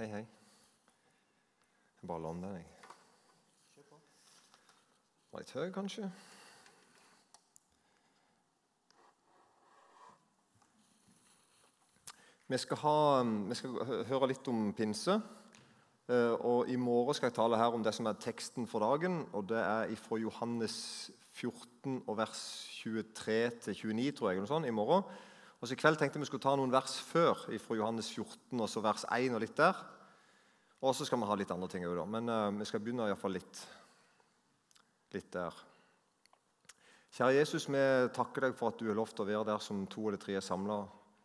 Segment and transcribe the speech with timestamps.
[0.00, 0.26] Hei, hei.
[2.00, 2.64] Jeg bare lander, jeg.
[5.32, 6.06] Var litt høy, kanskje?
[12.48, 12.94] Vi skal, ha,
[13.50, 13.76] vi skal
[14.08, 15.18] høre litt om pinse.
[16.08, 19.26] Eh, Og I morgen skal jeg tale her om det som er teksten for dagen.
[19.36, 24.38] og Det er fra Johannes 14 og vers 23 til 29, tror jeg.
[24.38, 25.04] noe sånt, i morgen.
[25.60, 28.68] Og så I kveld tenkte vi skulle ta noen vers før fra Johannes 14 og
[28.72, 29.76] så vers 1 og litt der.
[30.80, 33.12] Og så skal vi ha litt andre ting òg, men uh, vi skal begynne i
[33.12, 33.58] hvert fall litt,
[35.12, 35.58] litt der.
[37.12, 37.82] Kjære Jesus, vi
[38.16, 40.46] takker deg for at du har lovt å være der som to eller tre er
[40.46, 40.78] samla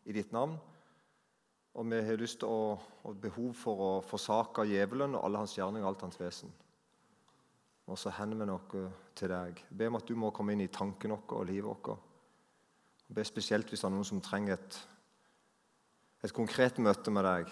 [0.10, 0.58] i ditt navn.
[1.76, 5.86] Og vi har lyst til og behov for å forsake djevelen og alle hans gjerninger
[5.86, 6.52] og alt hans vesen.
[7.86, 8.84] Og så hender vi noe
[9.16, 9.62] til deg.
[9.70, 12.05] Be om at du må komme inn i tanken vår og livet vårt.
[13.08, 14.80] Be spesielt hvis det er noen som trenger et,
[16.26, 17.52] et konkret møte med deg.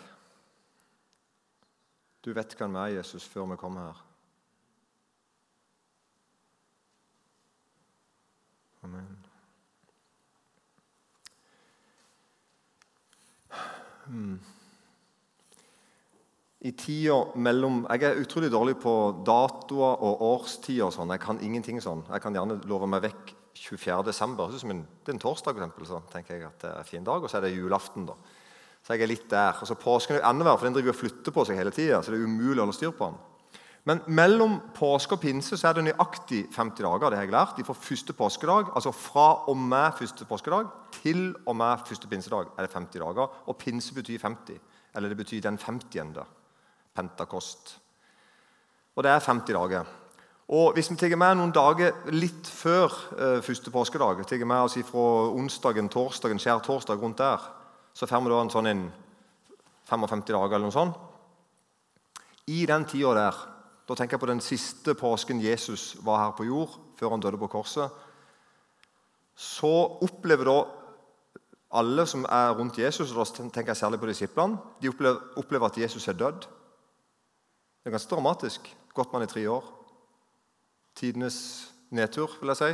[2.24, 4.02] Du vet hvem vi er, Jesus, før vi kommer her.
[8.84, 9.20] Amen.
[16.64, 20.86] I tida mellom Jeg er utrolig dårlig på datoer og årstider.
[20.86, 21.12] og sånn.
[21.12, 22.04] Jeg kan ingenting sånn.
[22.10, 24.04] Jeg kan gjerne love meg vekk 24.
[24.06, 24.50] desember.
[24.52, 27.24] Det er en torsdag, for eksempel, så tenker jeg at det er en fin dag.
[27.24, 28.18] Og så er det julaften, da.
[28.84, 29.60] Så jeg er litt der.
[29.62, 32.02] Og så Påsken er verre, for den driver og flytter på seg hele tida.
[32.02, 33.22] Så det er umulig å holde styr på den.
[33.84, 37.10] Men mellom påske og pinse så er det nøyaktig 50 dager.
[37.10, 37.64] det har jeg lært.
[37.68, 40.70] Fra første påskedag, altså fra og med første påskedag
[41.02, 43.28] til og med første pinsedag er det 50 dager.
[43.48, 44.60] Og pinse betyr 50.
[44.96, 46.24] Eller det betyr den 50.
[46.96, 47.80] Pentakost.
[48.96, 49.84] Og det er 50 dager.
[50.48, 54.76] Og Hvis vi tar med noen dager litt før eh, første påskedag, tar med oss
[54.90, 57.40] fra onsdagen, torsdagen, skjær torsdag rundt der,
[57.94, 58.84] så får vi da en sånn en
[59.88, 60.98] 55 dager eller noe sånt.
[62.52, 63.38] I den tida der,
[63.88, 67.40] da tenker jeg på den siste påsken Jesus var her på jord, før han døde
[67.40, 67.88] på korset,
[69.36, 69.72] så
[70.04, 70.58] opplever da
[71.74, 75.72] alle som er rundt Jesus, og da tenker jeg særlig på disiplene, de opplever, opplever
[75.72, 76.44] at Jesus er dødd.
[76.44, 78.68] Det er ganske dramatisk.
[78.94, 79.64] Gått man i tre år.
[80.96, 81.38] Tidenes
[81.90, 82.72] nedtur, vil jeg si.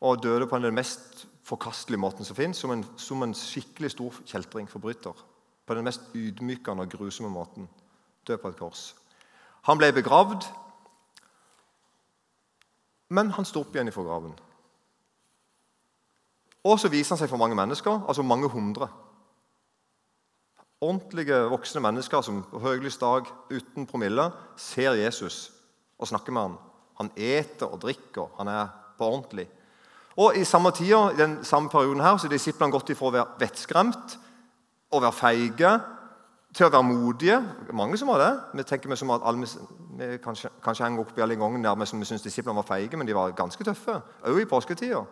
[0.00, 4.70] Og døde på den mest forkastelige måten som fins, som, som en skikkelig stor kjeltring,
[4.70, 5.16] forbryter.
[5.66, 7.68] På den mest ydmykende og grusomme måten.
[8.26, 8.94] Død på et kors.
[9.68, 10.46] Han ble begravd,
[13.10, 14.32] men han sto opp igjen fra graven.
[16.64, 18.88] Og så viser han seg for mange mennesker, altså mange hundre.
[20.80, 25.50] Ordentlige voksne mennesker som på høylys dag uten promille ser Jesus
[25.98, 26.58] og snakker med ham.
[27.00, 28.28] Han eter og drikker.
[28.38, 28.68] Han er
[28.98, 29.48] på ordentlig.
[30.20, 33.14] Og I samme tida, i den samme perioden her, så er disiplene gått ifra å
[33.14, 34.18] være vettskremt
[34.90, 35.70] og være feige
[36.56, 37.38] til å være modige.
[37.78, 38.32] Mange som var det.
[38.58, 39.46] Vi tenker som at alle,
[40.00, 42.68] vi kanskje, kanskje henger opp i alle gangen der vi, som vi syns disiplene var
[42.68, 44.00] feige, men de var ganske tøffe.
[44.24, 45.04] Også i påsketida.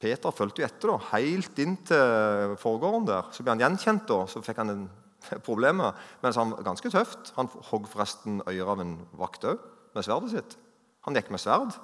[0.00, 3.28] Peter fulgte jo etter, da, helt inn til forgården der.
[3.34, 4.86] Så ble han gjenkjent, da, så fikk han en
[5.48, 5.98] problemer.
[6.22, 7.34] Men han var ganske tøft.
[7.36, 9.60] Han hogg forresten øret av en vakt òg,
[9.92, 10.56] med sverdet sitt.
[11.06, 11.74] Han gikk med sverd.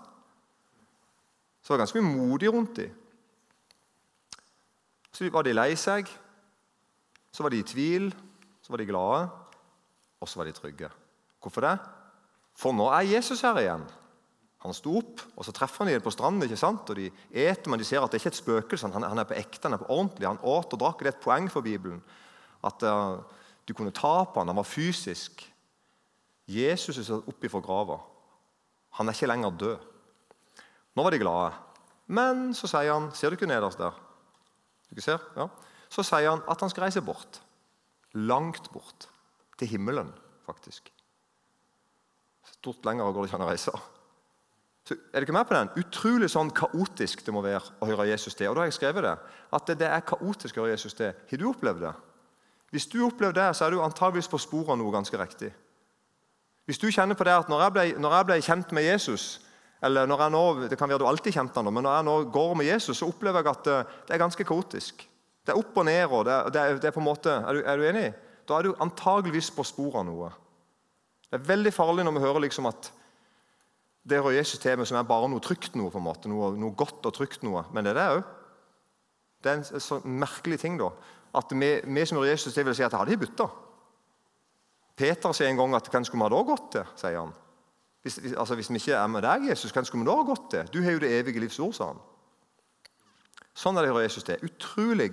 [1.63, 2.93] Så det var ganske mye modig rundt dem.
[5.13, 6.11] Så var de lei seg,
[7.33, 8.11] så var de i tvil,
[8.63, 9.29] så var de glade,
[10.21, 10.91] og så var de trygge.
[11.41, 11.77] Hvorfor det?
[12.57, 13.87] For nå er Jesus her igjen.
[14.65, 16.43] Han sto opp, og så treffer han dem på stranden.
[16.43, 16.89] ikke sant?
[16.91, 18.91] Og De eter, men de ser at det ikke er et spøkelse.
[18.93, 20.27] Han, han er på ekte, han er på ordentlig.
[20.27, 21.05] Han åt og drakk.
[21.05, 22.01] Det er et poeng for Bibelen.
[22.65, 23.21] At uh,
[23.69, 25.45] du kunne ta på han, Han var fysisk.
[26.49, 28.01] Jesus er satt opp ifra grava.
[28.97, 29.87] Han er ikke lenger død.
[30.97, 31.51] Nå var de glade.
[32.07, 33.97] Men så sier han Ser du ikke nederst der?
[34.87, 35.23] Du ikke ser?
[35.37, 35.49] Ja.
[35.93, 37.41] Så sier han at han skal reise bort.
[38.15, 39.09] Langt bort.
[39.57, 40.13] Til himmelen,
[40.47, 40.91] faktisk.
[42.57, 43.77] Stort lenger går det ikke an å reise.
[44.87, 45.71] Så er ikke med på den?
[45.83, 48.51] Utrolig sånn kaotisk det må være å høre Jesus til.
[48.51, 49.15] Og da har jeg skrevet det.
[49.57, 51.17] At det, det er kaotisk å høre Jesus til.
[51.31, 51.95] Har du opplevd det?
[52.75, 55.51] Hvis du opplevde det, så er du antageligvis på sporet av noe ganske riktig.
[56.67, 59.27] Hvis du kjenner på det at når jeg ble, når jeg ble kjent med Jesus
[59.87, 60.41] eller når jeg nå,
[60.73, 63.07] Det kan være du alltid kjente han, men når jeg nå går med Jesus, så
[63.11, 65.05] opplever jeg at eh, det er ganske kaotisk.
[65.47, 66.05] Det er opp og ned.
[66.11, 68.07] og det, er- det, er, det er på en måte, er du, er du enig?
[68.49, 70.31] Da er du antageligvis på sporet av noe.
[71.31, 72.91] Det er veldig farlig når vi hører liksom at
[74.07, 75.91] det hører Jesus til med som er bare noe trygt noe.
[75.91, 77.65] på en måte, Noe, noe godt og trygt noe.
[77.75, 78.25] Men det er det òg.
[79.43, 80.79] Det er en sånn merkelig ting.
[80.81, 80.91] da,
[81.37, 83.47] At vi, vi som hører Jesus til, vil si at hadde de bytta.
[84.97, 86.93] Peter sier en gang at hvem skulle vi da gått til?
[86.97, 87.35] sier han.
[88.07, 90.51] Hvis, altså, hvis vi ikke er med deg, Jesus, hvem skulle vi da ha gått
[90.53, 90.69] til?
[90.73, 92.05] Du har jo det evige livs ord, sa han.
[93.57, 94.45] Sånn er det å høre Jesus til.
[94.47, 95.11] Utrolig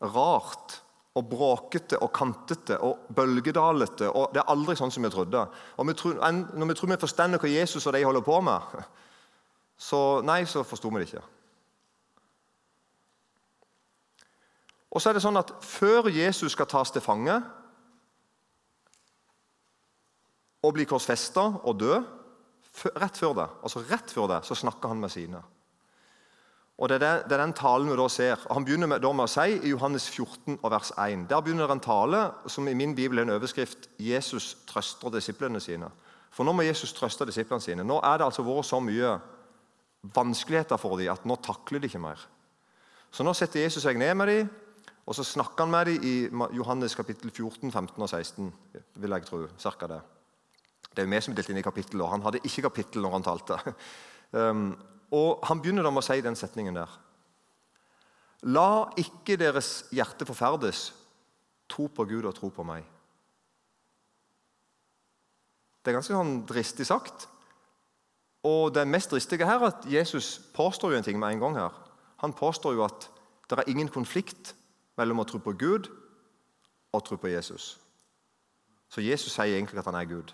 [0.00, 0.76] rart
[1.18, 4.12] og bråkete og kantete og bølgedalete.
[4.14, 5.42] og Det er aldri sånn som vi trodde.
[5.76, 8.60] Og vi tror, Når vi tror vi forstår hva Jesus og de holder på med,
[9.90, 11.26] så nei, så forsto vi det ikke.
[14.90, 17.42] Og så er det sånn at Før Jesus skal tas til fange
[20.62, 22.00] og bli korsfesta og dø,
[23.00, 25.40] rett før det, altså rett før det, så snakker han med sine.
[26.80, 28.40] Og Det er, det er den talen vi da ser.
[28.50, 31.26] Han begynner med, med, å si i Johannes 14, vers 1.
[31.28, 35.60] Der begynner det en tale som i min bibel er en overskrift 'Jesus trøster disiplene
[35.60, 35.90] sine'.
[36.30, 37.84] For Nå må Jesus trøste disiplene sine.
[37.84, 39.18] Nå er det altså vært så mye
[40.02, 42.20] vanskeligheter for dem at nå takler de ikke mer.
[43.10, 44.48] Så nå setter Jesus seg ned med dem,
[45.06, 48.52] og så snakker han med dem i Johannes kapittel 14, 15 og 16.
[48.94, 50.00] vil jeg tro, cirka det.
[50.90, 53.04] Det er jo vi som er delt inn i kapittel, og han hadde ikke kapittel
[53.04, 53.58] når han talte.
[54.30, 54.76] Um,
[55.10, 56.90] og Han begynner da med å si den setningen der.
[58.46, 60.92] La ikke deres hjerte forferdes.
[61.70, 62.86] Tro på Gud og tro på meg.
[65.80, 67.26] Det er ganske sånn dristig sagt.
[68.46, 71.56] Og det mest dristige her er at Jesus påstår jo en ting med en gang.
[71.56, 71.74] her.
[72.22, 73.10] Han påstår jo at
[73.48, 74.54] det er ingen konflikt
[74.96, 75.90] mellom å tro på Gud
[76.92, 77.78] og tro på Jesus.
[78.88, 80.32] Så Jesus sier egentlig at han er Gud.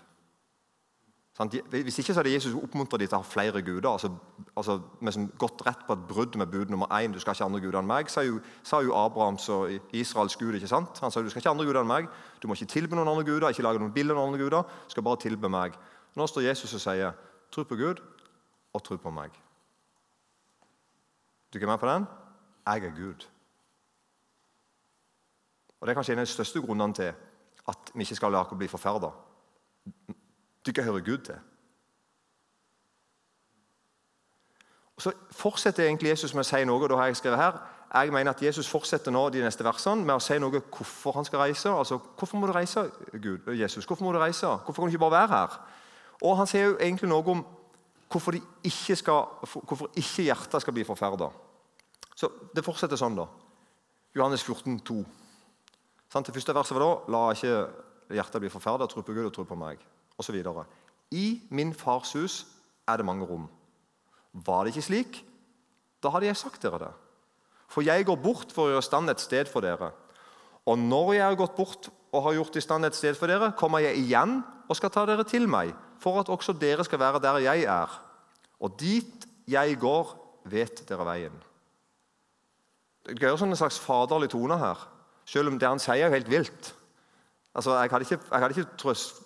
[1.37, 3.89] Hvis ikke så hadde Jesus oppmuntret dem til å ha flere guder.
[3.91, 4.09] altså,
[4.57, 7.13] altså med gått rett på et brudd med bud nummer én.
[7.13, 10.55] Du skal ikke andre guder enn meg, sa jo, sa jo Abrahams og Israels gud.
[10.55, 10.97] ikke sant?
[11.01, 12.09] Han sa du skal ikke andre guder enn meg.
[12.41, 14.63] Du må ikke tilbe noen andre guder, ikke lage noen bilder av noen andre guder.
[14.87, 15.77] Du skal bare tilbe meg.
[16.17, 17.13] Nå står Jesus og sier
[17.53, 18.01] tro på Gud
[18.73, 19.29] og tro på meg.
[21.53, 22.09] Du er med på den?
[22.65, 23.29] Jeg er Gud.
[25.79, 27.13] Og Det er kanskje en av de største grunnene til
[27.67, 29.13] at vi ikke skal la oss bli forferda
[30.67, 31.39] dere hører Gud til.
[34.97, 36.81] Og Så fortsetter egentlig Jesus med å si noe.
[36.81, 37.59] og da har Jeg skrevet her.
[37.93, 41.25] Jeg mener at Jesus fortsetter nå de neste versene med å si noe hvorfor han
[41.25, 41.69] skal reise.
[41.69, 42.91] Altså, Hvorfor må du reise,
[43.21, 43.85] Gud, Jesus?
[43.85, 44.47] Hvorfor må du reise?
[44.47, 45.59] Hvorfor kan du ikke bare være her?
[46.21, 47.45] Og Han sier jo egentlig noe om
[48.09, 49.23] hvorfor, ikke skal,
[49.63, 51.29] hvorfor ikke hjertet skal bli forferda.
[52.15, 53.27] Så Det fortsetter sånn, da.
[54.15, 55.05] Johannes 14, 14,2.
[56.25, 57.69] Det første verset var da La ikke
[58.09, 59.77] hjertet bli forferda, tro på Gud og tro på meg
[60.17, 60.37] osv.
[61.11, 62.45] I min fars hus
[62.87, 63.47] er det mange rom.
[64.33, 65.21] Var det ikke slik,
[66.03, 66.93] da hadde jeg sagt dere det.
[67.67, 69.91] For jeg går bort for å gjøre stand et sted for dere.
[70.67, 73.53] Og når jeg har gått bort og har gjort i stand et sted for dere,
[73.59, 77.21] kommer jeg igjen og skal ta dere til meg, for at også dere skal være
[77.23, 77.91] der jeg er.
[78.63, 80.15] Og dit jeg går,
[80.47, 81.35] vet dere veien.
[83.07, 84.81] Det er sånn en slags faderlig tone her,
[85.27, 86.73] selv om det han sier, er helt vilt.
[87.55, 89.21] Altså, jeg hadde ikke, jeg hadde ikke trøst,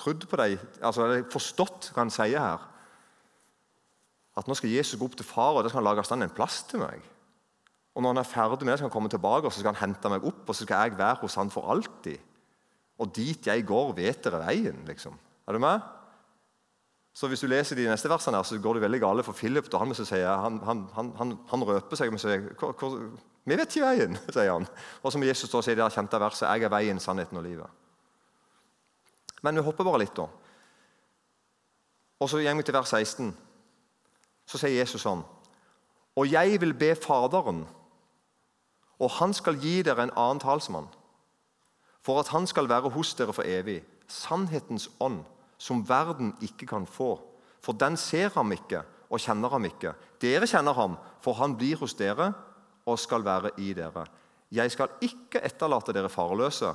[0.00, 2.66] trodd på dem, altså forstått hva han sier her.
[4.40, 6.34] At nå skal Jesus gå opp til far, og da skal han lage stand en
[6.34, 7.04] plass til meg.
[7.94, 9.82] Og når han er ferdig med det, skal han komme tilbake og så skal han
[9.82, 12.20] hente meg opp, og så skal jeg være hos han for alltid.
[13.00, 14.84] Og dit jeg går, vet dere veien.
[14.86, 15.16] liksom.
[15.48, 15.80] Er du med?
[17.12, 19.66] Så Hvis du leser de neste versene, her, så går det veldig gale for Philip.
[19.72, 19.92] Da han,
[20.64, 22.46] han, han, han, han, røper seg og sier
[23.44, 24.68] Vi vet ikke veien, sier han.
[25.02, 27.79] Og som Jesus da sier i det kjente verset, jeg er veien, sannheten og livet.
[29.42, 30.26] Men vi hopper bare litt, da.
[32.20, 33.30] Og så går vi til vers 16.
[34.46, 35.22] Så sier Jesus sånn
[36.18, 37.64] Og jeg vil be Faderen,
[39.00, 40.90] og han skal gi dere en annen talsmann,
[42.04, 45.22] for at han skal være hos dere for evig, sannhetens ånd,
[45.60, 47.14] som verden ikke kan få.
[47.64, 49.94] For den ser ham ikke og kjenner ham ikke.
[50.20, 52.30] Dere kjenner ham, for han blir hos dere
[52.88, 54.04] og skal være i dere.
[54.50, 56.72] Jeg skal ikke etterlate dere farløse.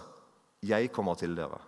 [0.64, 1.60] Jeg kommer til dere.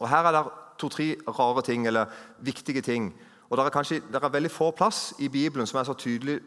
[0.00, 2.06] Og Her er det to-tre rare ting, eller
[2.40, 3.12] viktige ting.
[3.50, 6.40] Og Det er kanskje det er veldig få plass i Bibelen som er så tydelig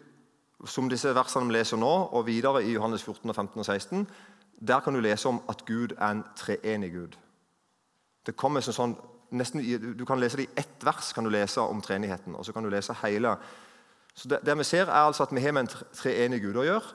[0.66, 4.08] som disse versene vi leser nå, og videre i Johannes 14, 15 og 16.
[4.68, 7.18] Der kan du lese om at Gud er en treenig Gud.
[8.26, 8.96] Det kommer som sånn,
[9.32, 9.62] nesten,
[9.98, 12.36] Du kan lese det i ett vers kan du lese om treenigheten.
[12.36, 13.36] og så kan du lese hele.
[14.16, 16.64] Så det, det vi ser, er altså at vi har med en treenig Gud å
[16.64, 16.94] gjøre.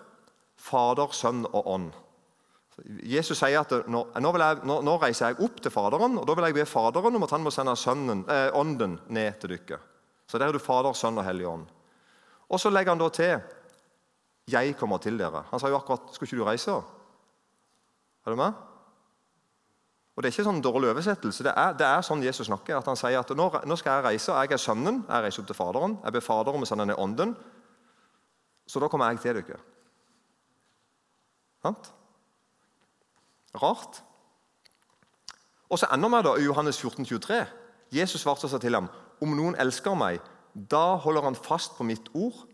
[0.56, 1.92] Fader, Sønn og Ånd.
[2.86, 6.46] Jesus sier at nå, jeg, nå, nå, reiser jeg opp til Faderen, og da vil
[6.46, 9.80] jeg be Faderen om at han må sende sønnen, eh, Ånden ned til dere.
[10.28, 11.66] Så der er du Fader, Sønn og Hellig Ånd.
[12.48, 13.40] Og så legger han da til
[14.48, 15.44] 'Jeg kommer til dere'.
[15.50, 16.84] Han sa jo akkurat 'Skulle ikke du reise?'
[18.26, 18.52] Er du med?
[20.16, 21.44] Og Det er ikke sånn dårlig oversettelse.
[21.44, 22.76] Det er, det er sånn Jesus snakker.
[22.76, 24.32] at Han sier at nå, nå, skal jeg reise.
[24.32, 25.04] Jeg er sønnen.
[25.08, 25.98] Jeg reiser opp til Faderen.
[26.04, 27.36] Jeg ber Faderen om å sende ned Ånden.
[28.66, 29.60] Så da kommer jeg til dere.
[31.62, 31.92] Sant?
[33.56, 34.02] Rart.
[35.68, 37.46] Og så ender vi da i Johannes 14, 23.
[37.92, 38.88] Jesus svarte seg til ham
[39.24, 40.20] om noen elsker meg,
[40.54, 42.44] da holder han fast på mitt ord.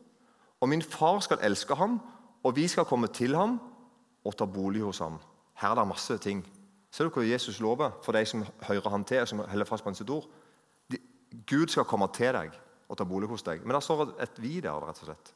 [0.61, 1.99] Og min far skal elske ham,
[2.45, 3.59] og vi skal komme til ham
[4.25, 5.19] og ta bolig hos ham.
[5.61, 6.43] Her er det masse ting.
[6.91, 9.91] Ser du hva Jesus lover for de som hører han til, som holder fast på
[9.91, 10.29] hans ord?
[10.91, 10.99] De,
[11.47, 12.55] Gud skal komme til deg
[12.89, 13.65] og ta bolig hos deg.
[13.65, 14.79] Men det står et vi der.
[14.79, 15.35] rett og slett.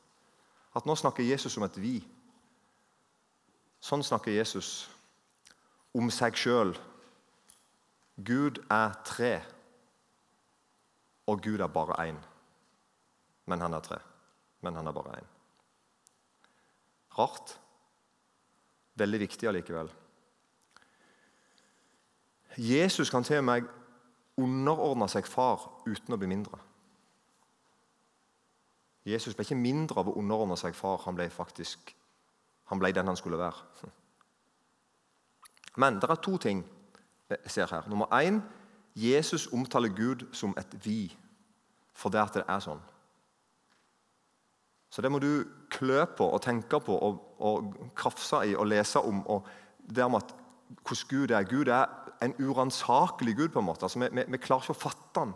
[0.77, 1.99] At nå snakker Jesus om et vi.
[3.81, 4.89] Sånn snakker Jesus
[5.95, 6.75] om seg sjøl.
[8.19, 9.33] Gud er tre,
[11.29, 12.19] og Gud er bare én.
[13.47, 13.99] Men han er tre.
[14.61, 15.29] Men han er bare én.
[17.19, 17.59] Rart.
[18.99, 19.91] Veldig viktig allikevel.
[22.59, 23.69] Jesus kan til og med
[24.39, 26.59] underordne seg far uten å bli mindre.
[29.07, 31.01] Jesus ble ikke mindre av å underordne seg far.
[31.07, 31.95] Han ble faktisk
[32.69, 33.91] han ble den han skulle være.
[35.79, 36.65] Men det er to ting
[37.31, 37.89] jeg ser her.
[37.89, 38.41] Nummer én
[38.99, 41.17] Jesus omtaler Gud som et vi,
[41.95, 42.81] for det at det er sånn.
[44.91, 48.99] Så det må du klø på og tenke på og, og krafse i og lese
[49.05, 49.21] om.
[49.27, 49.47] og
[49.95, 50.35] det om at
[50.89, 51.43] hvordan Gud er.
[51.43, 51.87] Gud er
[52.23, 53.49] en uransakelig Gud.
[53.49, 53.85] på en måte.
[53.85, 55.35] Altså, vi, vi, vi, klarer ikke å fatte han.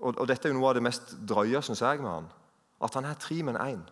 [0.00, 2.28] Og, og, Dette er jo noe av det mest drøye synes jeg, med han.
[2.82, 3.82] At han er tre, men én.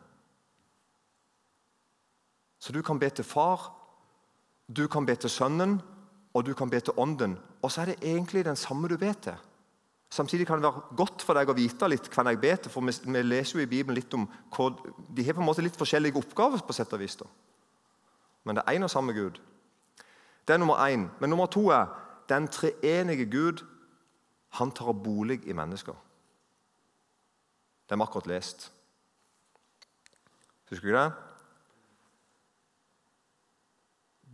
[2.59, 3.73] Så du kan be til far,
[4.69, 5.81] du kan be til sønnen,
[6.35, 7.37] og du kan be til ånden.
[7.63, 9.37] Og så er det egentlig den samme du ber til.
[10.11, 12.87] Samtidig kan det være godt for deg å vite litt hva jeg ber til, for
[12.87, 14.69] vi, leser jo i Bibelen litt om hva,
[15.11, 17.17] De har på en måte litt forskjellige oppgaver, på sett og vis.
[17.19, 17.27] Da.
[18.45, 19.41] Men det er én og samme Gud.
[20.47, 21.09] Det er nummer én.
[21.21, 21.91] Men nummer to er
[22.29, 23.65] den treenige Gud.
[24.61, 25.97] Han tar bolig i mennesker.
[27.85, 28.71] Det har vi akkurat lest.
[30.71, 31.09] Husker du det?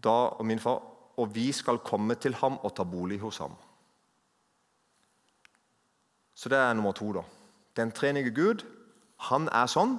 [0.05, 0.81] Da og min far
[1.21, 3.53] og vi skal komme til ham og ta bolig hos ham.
[6.35, 7.13] Så det er nummer to.
[7.13, 7.23] da.
[7.77, 8.65] Den trenige Gud
[9.29, 9.99] han er sånn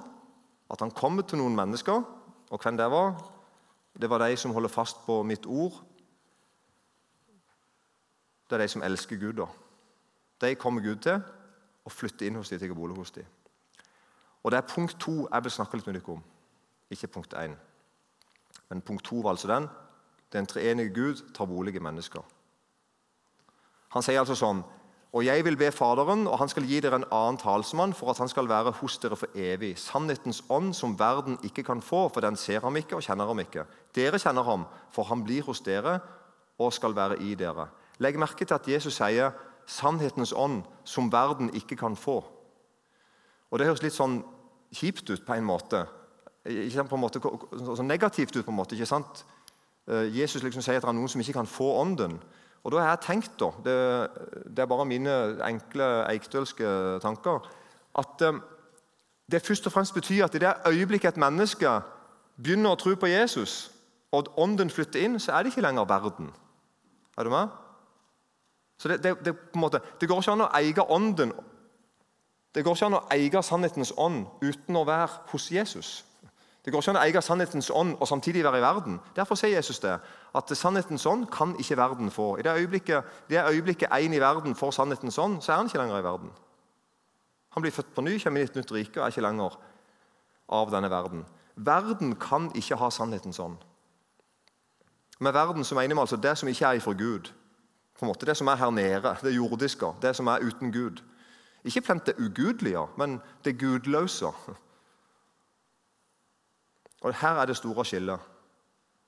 [0.72, 2.02] at han kommer til noen mennesker.
[2.50, 3.14] Og hvem det var?
[3.94, 5.72] Det var de som holder fast på mitt ord.
[8.48, 9.32] Det er de som elsker Gud.
[9.32, 9.46] da.
[10.40, 11.22] De kommer Gud til
[11.84, 13.24] og flytter inn hos dem, til bolig hos dem.
[14.42, 16.22] Og Det er punkt to jeg vil snakke litt med dere om,
[16.90, 17.54] ikke punkt én.
[18.68, 19.68] Men punkt to var altså den
[20.32, 22.22] den treenige Gud tar bolig i mennesker.
[23.92, 24.62] Han sier altså sånn
[25.12, 28.20] og jeg vil be Faderen, og han skal gi dere en annen talsmann, for at
[28.22, 29.74] han skal være hos dere for evig.
[29.76, 33.42] Sannhetens ånd, som verden ikke kan få, for den ser ham ikke og kjenner ham
[33.44, 33.66] ikke.
[33.92, 35.98] Dere kjenner ham, for han blir hos dere
[36.56, 37.68] og skal være i dere.
[38.00, 39.32] Legg merke til at Jesus sier
[39.66, 42.24] 'sannhetens ånd, som verden ikke kan få'.
[43.50, 44.24] Og Det høres litt sånn
[44.72, 45.86] kjipt ut på en måte.
[46.46, 47.20] Ikke på en måte
[47.76, 49.24] sånn negativt ut, på en måte, ikke sant?
[49.88, 52.18] Eh, Jesus liksom sier at det er noen som ikke kan få ånden.
[52.62, 53.76] Og da har jeg tenkt, da, det,
[54.56, 55.14] det er bare mine
[55.48, 57.48] enkle eikdølske tanker,
[57.98, 58.38] at um,
[59.32, 61.72] det først og fremst betyr at i det øyeblikket et menneske
[62.38, 63.72] begynner å tro på Jesus,
[64.12, 66.30] og ånden flytter inn, så er det ikke lenger verden.
[67.18, 67.50] Er du med?
[68.78, 71.32] Så det, det, det, måte, det går ikke an å eie ånden
[72.54, 76.04] Det går ikke an å eie sannhetens ånd uten å være hos Jesus.
[76.64, 79.00] Det går ikke an å eie sannhetens ånd og samtidig være i verden.
[79.16, 79.96] Derfor sier Jesus det,
[80.34, 82.36] at sannhetens ånd kan ikke verden få.
[82.38, 85.82] I det øyeblikket, det øyeblikket en i verden får sannhetens ånd, så er han ikke
[85.82, 86.30] lenger i verden.
[87.52, 89.58] Han blir født på ny, kommer i et nytt rike og er ikke lenger
[90.48, 91.26] av denne verden.
[91.56, 93.58] Verden kan ikke ha sannhetens ånd.
[95.20, 97.32] Med verden så mener vi altså det som ikke er ifra Gud.
[97.98, 101.02] På en måte Det som er her nede, det jordiske, det som er uten Gud.
[101.64, 104.26] Ikke plent det ugudelige, men det gudløse.
[107.02, 108.20] Og Her er det store skillet.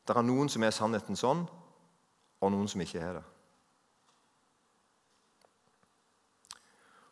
[0.08, 1.46] Det er noen som er sannheten sånn,
[2.40, 3.22] og noen som ikke er det.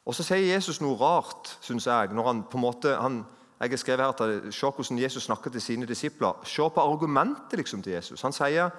[0.05, 2.11] Og Så sier Jesus noe rart, syns jeg.
[2.13, 3.25] når han på en måte, han,
[3.61, 6.33] jeg har skrevet her at Se hvordan Jesus snakker til sine disipler.
[6.45, 8.23] Se på argumentet liksom til Jesus.
[8.23, 8.71] Han sier,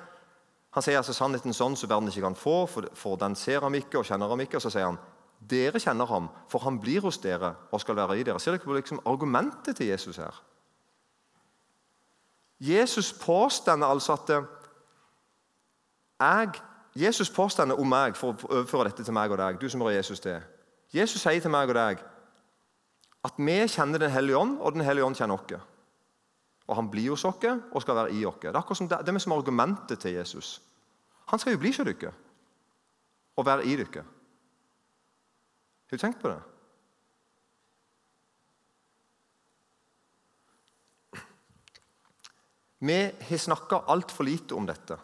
[0.72, 3.74] han sier altså sannheten sånn som verden ikke kan få, for, for den ser ham
[3.74, 4.58] ikke og kjenner ham ikke.
[4.58, 5.00] Og så sier han
[5.40, 8.40] dere kjenner ham, for han blir hos dere og skal være i dere.
[8.40, 10.44] Ser dere på liksom argumentet til Jesus her?
[12.64, 14.44] Jesus påstår altså at eh,
[16.20, 16.62] jeg,
[16.96, 19.98] Jesus påstår om meg, for å overføre dette til meg og deg, du som hører
[19.98, 20.40] Jesus til.
[20.94, 22.04] Jesus sier til meg og deg
[23.24, 25.70] at vi kjenner Den hellige ånd, og Den hellige ånd kjenner oss.
[26.68, 28.40] Og han blir hos oss og skal være i oss.
[28.42, 30.62] Det er akkurat som det, det er som argumentet til Jesus.
[31.32, 32.14] Han skal jo bli hos dere
[33.36, 34.04] og være i dere.
[35.90, 36.53] Har du tenkt på det?
[42.84, 43.00] Vi
[43.30, 44.98] har snakka altfor lite om dette.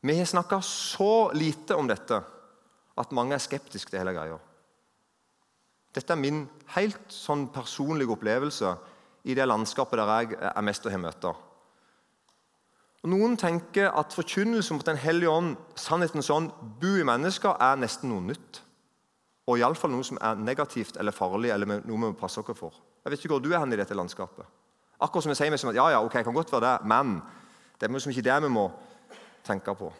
[0.00, 2.20] Vi har snakka så lite om dette
[2.94, 4.36] at mange er skeptiske til hele greia.
[5.94, 6.44] Dette er min
[6.76, 8.70] helt sånn personlige opplevelse
[9.26, 11.42] i det landskapet der jeg er mest å ha møter.
[13.10, 18.14] Noen tenker at forkynnelse mot Den hellige ånd, sannhetens ånd, bu i mennesker, er nesten
[18.14, 18.62] noe nytt.
[19.50, 22.78] Og iallfall noe som er negativt eller farlig, eller noe vi må passe oss for.
[23.04, 24.46] Jeg vet ikke hvor du er hen i dette landskapet.
[25.04, 27.18] Akkurat som jeg sier meg som at ja, ja, ok, kan godt være det, men
[27.76, 28.68] det er liksom ikke det vi må
[29.44, 29.90] tenke på.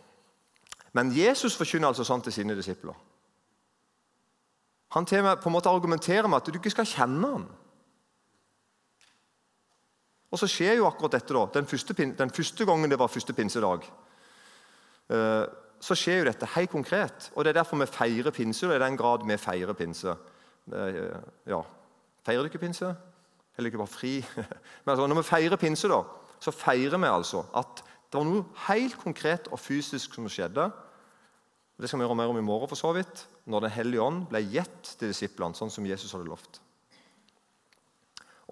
[0.96, 2.96] Men Jesus forkynner altså sånn til sine disipler.
[4.94, 7.44] Han til på en måte argumenterer med at du ikke skal kjenne ham.
[10.30, 13.34] Og så skjer jo akkurat dette da, den første, den første gangen det var første
[13.36, 13.84] pinsedag.
[15.10, 15.44] Eh,
[15.84, 17.30] så skjer jo dette helt konkret.
[17.34, 18.66] Og Det er derfor vi feirer pinse.
[18.66, 20.16] og er den grad vi feirer pinse.
[21.46, 21.60] Ja,
[22.24, 22.94] Feirer du ikke pinse?
[23.56, 24.14] Eller ikke bare fri?
[24.84, 26.02] Men altså, Når vi feirer pinse, da,
[26.40, 30.68] så feirer vi altså at det var noe helt konkret og fysisk som skjedde.
[31.74, 34.26] Det skal vi gjøre mer om i morgen, for så vidt, når Den hellige ånd
[34.30, 36.60] ble gitt til disiplene, sånn som Jesus hadde lovt.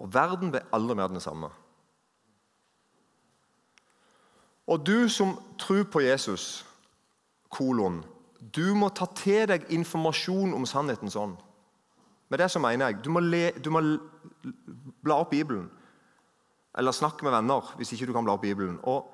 [0.03, 1.47] Og verden ble aldri mer den samme.
[4.67, 6.65] Og du som tror på Jesus,
[7.49, 8.01] kolon,
[8.39, 11.37] du må ta til deg informasjon om sannhetens ånd.
[12.33, 13.79] Med det så mener jeg, du må, le, du må
[15.05, 15.67] bla opp Bibelen.
[16.73, 18.79] Eller snakke med venner hvis ikke du kan bla opp Bibelen.
[18.89, 19.11] Og,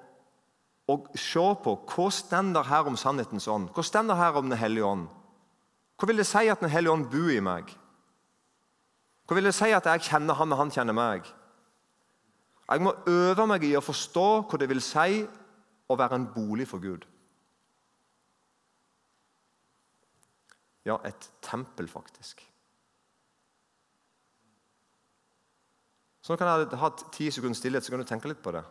[0.87, 3.73] og se på hva stender her om sannhetens ånd.
[3.75, 5.09] Hva stender her om Den hellige ånd?
[5.99, 7.73] Hva vil det si at Den hellige ånd bor i meg?
[9.27, 11.27] Hva vil det si at jeg kjenner han og han kjenner meg?
[12.69, 15.25] Jeg må øve meg i å forstå hva det vil si
[15.91, 17.03] å være en bolig for Gud.
[20.87, 22.45] Ja, et tempel, faktisk.
[26.29, 28.61] Så kan jeg ha ti sekunder stillhet, så kan du tenke litt på det.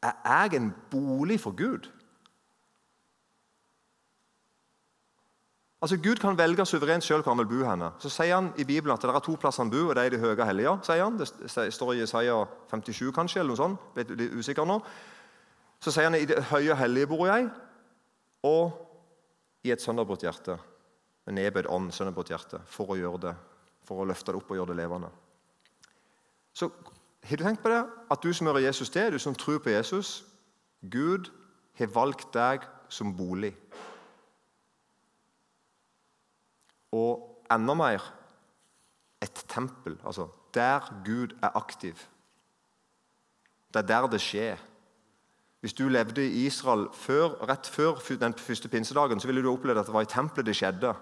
[0.00, 1.90] Er jeg en bolig for Gud?
[5.82, 7.68] Altså Gud kan velge suverent sjøl hvor han vil bo.
[7.68, 7.90] henne.
[8.00, 10.08] Så sier han i Bibelen at det er to plasser han bor, og det er
[10.08, 10.74] i det høye hellige.
[10.88, 11.20] sier han.
[11.20, 11.28] Det
[11.74, 13.86] står i Isaiah 57, kanskje, eller noe sånt.
[13.94, 14.80] Vet litt usikker nå.
[15.84, 17.50] Så sier han i det høye hellige bor jeg,
[18.42, 18.72] og
[19.64, 20.56] i et sønderbrutt hjerte.
[21.28, 23.40] En nedbøyd ånd, sønderbrutt hjerte, for å gjøre det,
[23.84, 25.12] for å løfte det opp og gjøre det levende.
[26.52, 26.70] Så
[27.22, 27.84] har du tenkt på det?
[28.10, 30.24] At du som hører Jesus til, du som tror på Jesus
[30.90, 31.28] Gud
[31.76, 33.52] har valgt deg som bolig.
[36.92, 38.04] Og enda mer
[39.22, 39.98] et tempel.
[40.04, 41.94] Altså der Gud er aktiv.
[43.70, 44.56] Det er der det skjer.
[45.60, 49.80] Hvis du levde i Israel før, rett før den første pinsedagen, så ville du oppleve
[49.80, 50.94] at det var i tempelet det skjedde.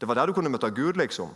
[0.00, 0.92] Det var der du kunne møte Gud.
[0.92, 1.34] liksom.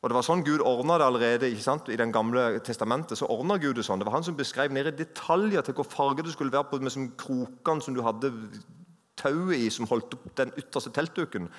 [0.00, 1.88] Og Det var sånn Gud ordna det allerede ikke sant?
[1.92, 3.18] i den gamle testamentet.
[3.18, 3.98] så ordnet Gud Det sånn.
[3.98, 6.80] Det var han som beskrev ned i detaljer til hvor farge det skulle være på
[6.80, 8.32] med som krokene som du hadde
[9.16, 11.50] tauet i, som holdt opp den ytterste teltduken.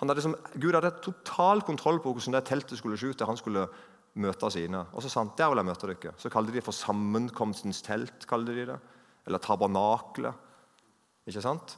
[0.00, 3.68] Hadde som, Gud hadde total kontroll på hvordan det teltet skulle se ut han skulle
[4.14, 4.86] møte sine.
[4.94, 6.14] Og så sa han der vil jeg møte dere.
[6.16, 8.26] Så kalte de det for sammenkomstens telt.
[8.26, 8.80] de det
[9.26, 10.34] eller tabernaklet.
[11.28, 11.76] Ikke sant?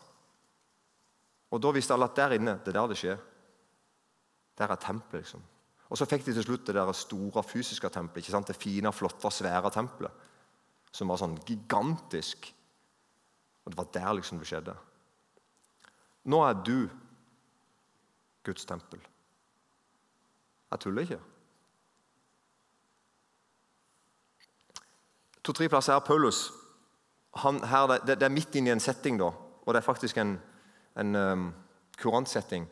[1.50, 3.18] Og Da visste alle at der inne det er der det skjer.
[4.58, 5.24] Der er tempelet.
[5.24, 5.42] liksom.
[5.92, 8.22] Og Så fikk de til slutt det der store fysiske tempelet.
[8.22, 8.48] ikke sant?
[8.48, 10.12] Det fine, flotte, svære tempelet.
[10.92, 12.48] Som var sånn gigantisk.
[13.64, 14.76] Og Det var der liksom det skjedde.
[16.24, 16.88] Nå er du
[18.44, 19.00] Guds tempel.
[20.70, 21.20] Jeg tuller ikke.
[25.44, 26.50] To-tre plasser er Paulus
[27.35, 30.18] han, her, det, det, er midt inne i en setting, da, og det er faktisk
[30.20, 30.35] en,
[31.00, 31.46] en um,
[31.96, 32.66] kurantsetting.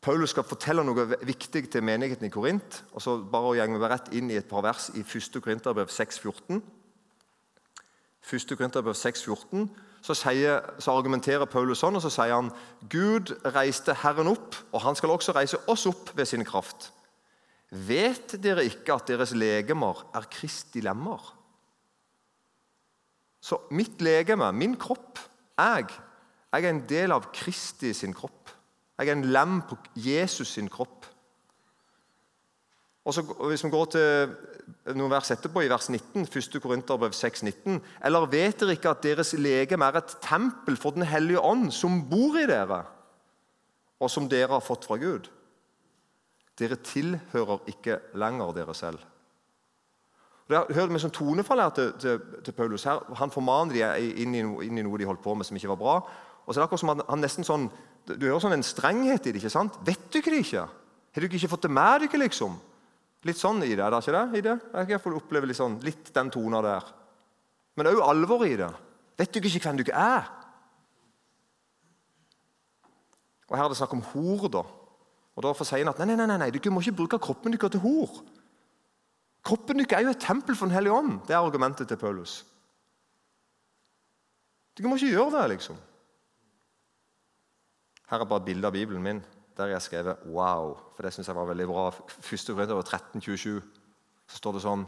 [0.00, 2.84] Paulus skal fortelle noe viktig til menigheten i Korint.
[2.92, 5.40] og så bare å gjenge rett inn i et par vers i 1.
[5.44, 6.62] Korinterbrev 6,14.
[8.24, 8.56] 1.
[8.56, 9.68] Korinterbrev 6,14
[10.00, 12.48] så, så argumenterer Paulus sånn, og så sier han
[12.88, 16.88] Gud reiste Herren opp, og han skal også reise oss opp ved sin kraft.
[17.70, 21.20] Vet dere ikke at deres legemer er Kristi lemmer?
[23.40, 25.20] Så mitt legeme, min kropp,
[25.60, 25.92] jeg,
[26.50, 28.48] jeg er en del av Kristi sin kropp.
[29.00, 31.06] Jeg er en lem på Jesus sin kropp.
[33.04, 34.34] Og så, Hvis vi går til
[34.94, 36.60] noen vers etterpå, i vers 19, 1.
[36.62, 41.02] Korinterbrev 6, 19, Eller vet dere ikke at deres legeme er et tempel for Den
[41.08, 42.84] hellige ånd, som bor i dere,
[44.00, 45.30] og som dere har fått fra Gud?
[46.58, 48.98] Dere tilhører ikke lenger dere selv.
[50.50, 52.84] Det hører vi som tonefall her til, til, til, Paulus.
[52.84, 55.78] Her, han formaner dem inn, inn, i noe de holdt på med som ikke var
[55.78, 55.94] bra.
[56.44, 57.68] Og så er det akkurat som han, han nesten sånn,
[58.08, 59.40] Du hører sånn en strenghet i det.
[59.42, 59.76] ikke sant?
[59.86, 60.66] Vet du ikke det ikke?
[61.10, 62.18] Har du ikke fått det med deg?
[62.22, 62.56] liksom?
[63.28, 64.38] Litt sånn i det, er det ikke det?
[64.38, 64.56] I det?
[64.88, 66.86] Jeg får oppleve litt, sånn, litt den tonen der.
[67.76, 68.70] Men òg alvor i det.
[69.20, 70.30] Vet du ikke hvem ikke er?
[73.50, 74.48] Og Her er det snakk om hor.
[74.48, 74.62] da.
[75.36, 77.60] Og da sier han at nei, nei, nei, nei, du må ikke bruke kroppen din
[77.60, 78.22] til hor.
[79.44, 81.20] Kroppen deres er jo et tempel for Den hellige ånd.
[81.26, 82.44] Det er argumentet til Paulus.
[84.76, 85.76] Du må ikke gjøre det, liksom.
[88.10, 89.20] Her er bare et bilde av Bibelen min
[89.56, 90.78] der jeg har skrevet 'wow'.
[90.96, 91.88] For det syns jeg var veldig bra.
[92.32, 92.54] 1.
[92.54, 93.62] Korinter 13, 27,
[94.26, 94.86] så står det sånn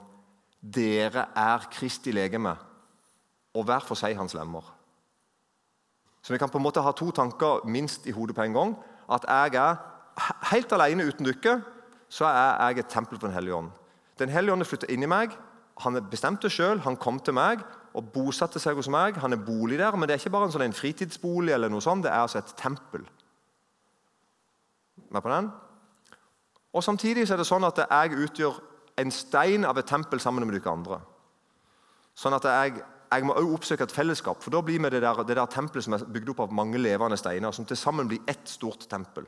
[0.62, 2.56] Dere er Kristi legeme,
[3.54, 4.62] og hver for seg hans lemmer.
[6.22, 8.76] Så vi kan på en måte ha to tanker minst i hodet på en gang.
[9.10, 9.76] At jeg er
[10.52, 11.62] helt alene uten dere,
[12.08, 13.70] så er jeg et tempel for Den hellige ånd.
[14.18, 15.30] Den hellige ånd er flytta inn i meg.
[15.78, 16.78] Han bestemte sjøl.
[16.78, 17.58] Han kom til meg
[17.94, 19.18] og bosatte seg hos meg.
[19.20, 21.52] Han er bolig der, men det er ikke bare en, sånn en fritidsbolig.
[21.52, 23.04] eller noe sånt, Det er altså et tempel.
[25.10, 25.50] Med på den?
[26.72, 28.60] Og Samtidig er det sånn at jeg utgjør
[28.96, 31.00] en stein av et tempel sammen med dere andre.
[32.14, 35.22] Sånn at jeg, jeg må også oppsøke et fellesskap, for da blir vi det der,
[35.24, 38.24] det der tempelet som er bygd opp av mange levende steiner, som til sammen blir
[38.28, 39.26] ett stort tempel.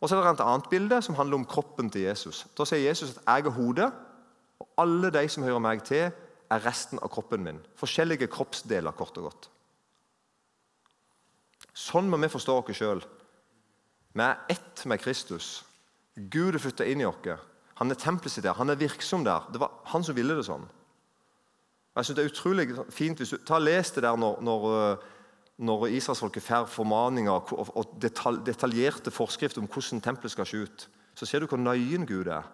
[0.00, 2.46] Og så er det et annet bilde som handler om kroppen til Jesus.
[2.56, 3.90] Da sier Jesus at jeg er hodet,
[4.60, 6.08] og alle de som hører meg til,
[6.50, 7.60] er resten av kroppen min.
[7.78, 9.48] Forskjellige kroppsdeler, kort og godt.
[11.76, 13.02] Sånn må vi forstå oss sjøl.
[14.12, 15.60] Vi er ett med Kristus.
[16.16, 17.46] Gud er flytta inn i oss.
[17.80, 19.46] Han er tempelet sitt der, han er virksom der.
[19.52, 20.66] Det var han som ville det sånn.
[21.96, 24.66] Jeg synes Det er utrolig fint hvis du ta Les det der når, når,
[25.58, 30.88] når israelsfolket får formaninger og detaljerte forskrifter om hvordan tempelet skal se ut.
[31.14, 32.46] Så ser du hvor nøyen Gud er.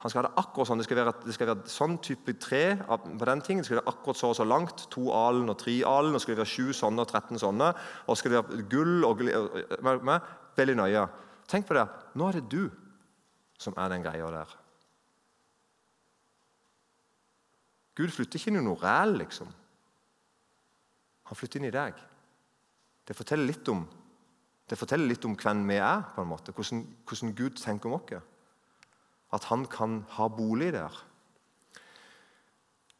[0.00, 0.80] Han skal ha det akkurat sånn.
[0.80, 3.60] Det skal være, det skal være sånn type tre på den tingen.
[3.60, 4.86] Det skal være akkurat så og så langt.
[4.94, 6.16] To alen og tre alen.
[6.16, 7.68] Og skal det være sju sånne og 13 sånne.
[8.08, 9.20] Og skal det være gull og
[10.08, 11.04] med, Veldig nøye.
[11.48, 11.84] Tenk på det.
[12.16, 12.64] Nå er det du
[13.60, 14.56] som er den greia der.
[18.00, 19.48] Gud flytter ikke inn i noe ræl, liksom.
[21.28, 21.98] Han flytter inn i deg.
[23.04, 23.84] Det forteller litt om,
[24.70, 26.54] det forteller litt om hvem vi er, på en måte.
[26.56, 28.08] Hvordan, hvordan Gud tenker om oss
[29.32, 30.96] at han kan ha bolig der.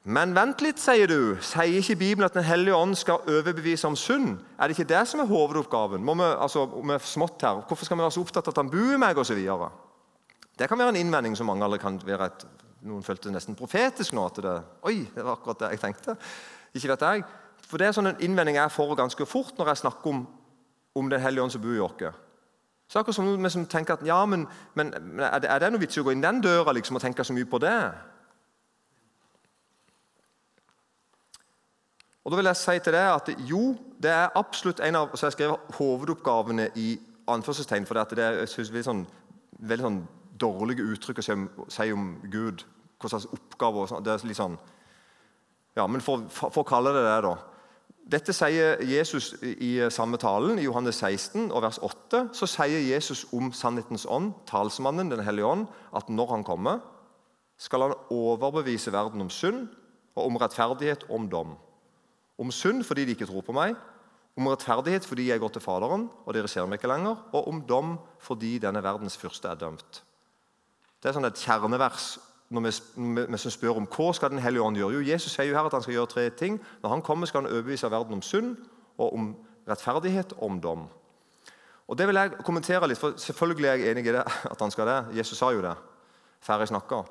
[0.08, 1.36] Men vent litt, sier du.
[1.44, 4.38] Sier ikke Bibelen at Den hellige ånd skal overbevise om synd?
[4.56, 6.00] Er det ikke det som er hovedoppgaven?
[6.04, 7.60] Må vi, altså, vi er smått her.
[7.68, 9.20] Hvorfor skal vi være så opptatt av at han bor meg?
[9.20, 9.36] Og så
[10.60, 12.48] det kan være en innvending som mange aldri kan være et,
[12.80, 14.24] Noen følte nesten profetisk nå.
[14.24, 14.54] at det,
[14.88, 16.14] Oi, det var akkurat det jeg tenkte.
[16.72, 17.24] Ikke vet jeg.
[17.68, 20.22] For det er sånn en innvending jeg får ganske fort når jeg snakker om,
[20.96, 22.16] om Den hellige ånd som bor i oss.
[22.90, 24.88] Så akkurat som vi som tenker at ja, men, men
[25.22, 27.22] er, det, er det noe vits i å gå inn den døra liksom, og tenke
[27.22, 27.76] så mye på det?
[32.24, 33.60] Og da vil jeg si til deg at Jo,
[34.02, 36.88] det er absolutt en av så jeg skrev hovedoppgavene i
[37.30, 37.86] anførselstegn.
[37.86, 39.06] For det er jeg synes, sånn,
[39.60, 40.02] veldig sånn
[40.40, 42.66] dårlige uttrykk å si om, si om Gud.
[43.00, 44.02] Hva slags oppgave og sånn.
[44.04, 44.58] Det er litt sånn
[45.78, 47.36] Ja, men for, for, for å kalle det det, da.
[48.10, 52.24] Dette sier Jesus i samme talen, i Johannes 16 og vers 8.
[52.34, 56.80] Så sier Jesus om sannhetens ånd, talsmannen, Den hellige ånd, at når han kommer,
[57.58, 59.68] skal han overbevise verden om synd
[60.16, 61.54] og om rettferdighet og om dom.
[62.38, 63.76] Om synd fordi de ikke tror på meg,
[64.36, 67.62] om rettferdighet fordi jeg går til Faderen, og dere ser meg ikke lenger, og om
[67.62, 70.02] dom fordi denne verdens fyrste er dømt.
[71.00, 72.16] Det er sånn et kjernevers
[72.50, 72.70] når vi,
[73.14, 74.98] vi, vi spør om hva skal Den hellige ånd gjøre.
[74.98, 76.58] Jo, Jesus sier jo her at han skal gjøre tre ting.
[76.82, 78.56] Når han kommer, skal han overbevise verden om synd,
[78.98, 79.28] og om
[79.68, 80.88] rettferdighet og om dom.
[81.88, 84.70] Og Det vil jeg kommentere litt, for selvfølgelig er jeg enig i det, at han
[84.70, 84.98] skal det.
[85.18, 85.74] Jesus sa jo det.
[86.42, 87.04] Ferdig snakka.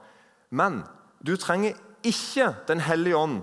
[0.49, 0.83] Men
[1.25, 3.41] du trenger ikke Den hellige ånd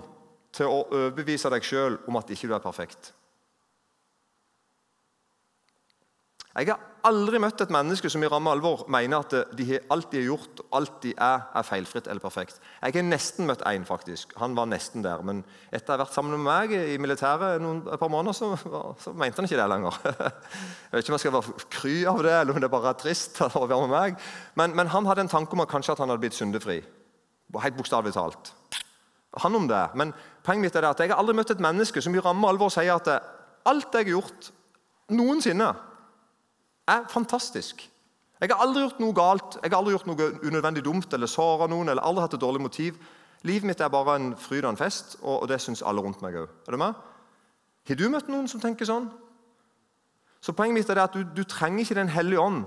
[0.56, 3.12] til å overbevise deg sjøl om at ikke du er perfekt.
[6.56, 10.22] Jeg har aldri møtt et menneske som i ramme alvor mener at de, alt de
[10.22, 12.60] har gjort, alt de er, er feilfritt eller perfekt.
[12.80, 14.32] Jeg har nesten møtt én, faktisk.
[14.40, 15.20] Han var nesten der.
[15.26, 18.54] Men etter å ha vært sammen med meg i militæret noen, et par måneder, så,
[19.02, 19.98] så, mente han ikke det lenger.
[20.86, 23.00] Jeg vet ikke om jeg skal være kry av det, eller om det bare er
[23.02, 24.22] trist å være med meg.
[24.56, 26.78] Men, men han hadde en tanke om at kanskje at han hadde blitt syndefri.
[27.56, 28.54] Helt bokstavelig talt.
[29.44, 29.82] Han om det.
[29.98, 30.14] Men
[30.46, 32.96] poenget mitt er at jeg har aldri møtt et menneske som i ramme alvor sier
[32.96, 33.12] at
[33.68, 34.50] alt jeg har gjort
[35.12, 35.68] noensinne
[36.88, 37.90] er fantastisk.
[38.40, 41.66] Jeg har aldri gjort noe galt, jeg har aldri gjort noe unødvendig dumt eller såra
[41.66, 41.88] noen.
[41.88, 42.98] eller aldri hatt et dårlig motiv.
[43.42, 46.34] Livet mitt er bare en fryd og en fest, og det syns alle rundt meg
[46.34, 46.48] òg.
[46.66, 46.94] Er du med?
[47.88, 49.08] Har du møtt noen som tenker sånn?
[50.40, 52.64] Så Poenget mitt er at du, du trenger ikke Den hellige ånd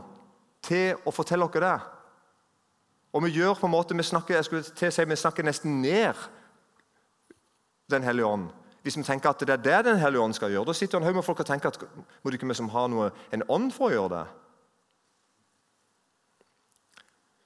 [0.62, 1.80] til å fortelle oss det.
[3.14, 5.44] Og vi gjør på en måte, vi snakker, jeg skulle til å si, vi snakker
[5.44, 6.14] nesten ned
[7.90, 8.50] Den hellige ånd
[8.84, 11.04] hvis vi tenker at det er det Den hellige ånd skal gjøre, da sitter en
[11.04, 11.82] haug med folk og tenker at
[12.24, 14.26] må det ikke vi som har noe, en ånd for å gjøre det?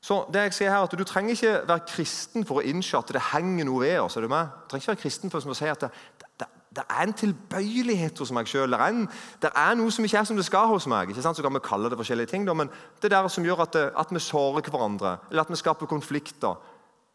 [0.04, 3.14] Så det jeg sier her, at Du trenger ikke være kristen for å innse at
[3.16, 4.18] det henger noe ved oss.
[4.18, 4.48] er Du med?
[4.48, 5.92] Du trenger ikke være kristen for å si at det,
[6.40, 8.76] det, det er en tilbøyelighet hos meg sjøl.
[8.76, 9.08] Det,
[9.46, 11.10] det, er noe som ikke er som det skal hos meg.
[11.10, 11.38] ikke sant?
[11.38, 14.12] Så kan vi kalle det forskjellige ting, men det der som gjør at, det, at
[14.12, 16.60] vi sårer hverandre, eller at vi skaper konflikter,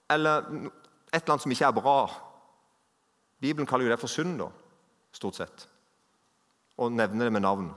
[0.09, 0.49] eller
[1.13, 1.99] et eller annet som ikke er bra
[3.41, 4.39] Bibelen kaller jo det for synd.
[4.39, 4.51] da.
[5.13, 5.69] stort sett.
[6.79, 7.71] Og nevner det med navn.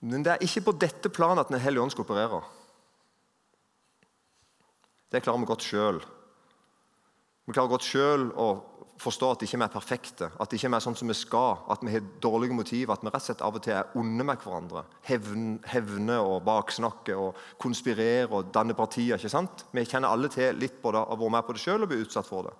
[0.00, 2.42] Men det er ikke på dette planet at Den hellige ånd skal operere.
[5.10, 6.00] Det klarer vi godt sjøl.
[7.46, 8.48] Vi klarer godt sjøl å
[9.00, 11.82] forstå at ikke vi er perfekte, at ikke vi er sånn som vi skal, at
[11.84, 14.40] vi har dårlige motiver, at vi rett og slett av og til er onde med
[14.42, 14.84] hverandre.
[15.08, 19.18] Hevne, og baksnakke og konspirere og danne partier.
[19.18, 19.66] ikke sant?
[19.72, 22.00] Vi kjenner alle til litt på det og vært med på det sjøl og bli
[22.04, 22.56] utsatt for det.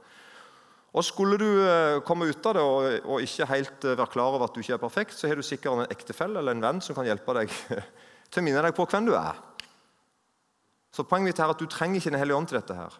[0.96, 4.33] Og Skulle du eh, komme ut av det og, og ikke helt eh, være klar
[4.33, 6.81] over at du ikke er perfekt, så har du sikkert en ektefelle eller en venn
[6.81, 7.53] som kan hjelpe deg
[8.31, 9.37] til å minne deg på hvem du er.
[10.96, 12.77] Så Poenget mitt er at du trenger ikke Den hellige ånd til dette.
[12.77, 12.96] her.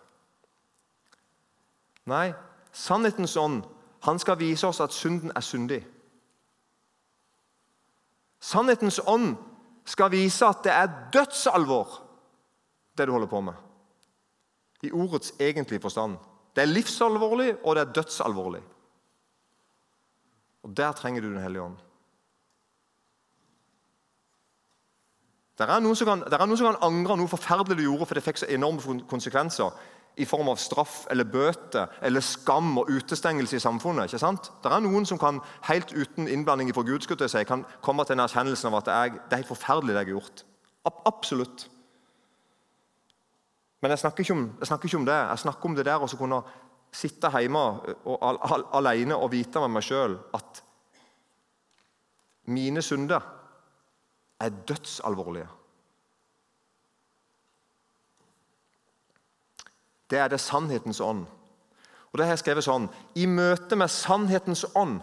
[2.07, 2.27] Nei,
[2.77, 3.65] Sannhetens ånd
[4.05, 5.81] han skal vise oss at synden er syndig.
[8.41, 9.33] Sannhetens ånd
[9.89, 11.97] skal vise at det er dødsalvor,
[12.99, 13.55] det du holder på med.
[14.85, 16.19] I ordets egentlige forstand.
[16.55, 18.63] Det er livsalvorlig, og det er dødsalvorlig.
[20.63, 21.77] Og Der trenger du Den hellige ånd.
[25.59, 28.25] Det er, noen som kan, noen som kan angre noe forferdelig du gjorde, for det
[28.25, 29.73] fikk så enorme konsekvenser
[30.17, 34.09] i form av straff eller bøter eller skam og utestengelse i samfunnet.
[34.09, 34.51] ikke sant?
[34.65, 38.17] Det er noen som kan helt uten innblanding fra Gud jeg si, kan komme til
[38.17, 40.45] en erkjennelse av at det er helt forferdelig det jeg har gjort.
[41.07, 41.67] Absolutt.
[43.83, 45.15] Men jeg snakker, om, jeg snakker, ikke om, det.
[45.15, 46.41] Jeg snakker om det der å kunne
[46.97, 47.65] sitte hjemme
[48.07, 50.63] og, al, al, alene og vite med meg sjøl at
[52.47, 53.21] mine synder
[54.41, 55.49] er dødsalvorlige.
[60.11, 61.27] Det er det sannhetens ånd.
[62.13, 62.89] Og det har jeg skrevet sånn
[63.19, 65.01] I møte med sannhetens ånd,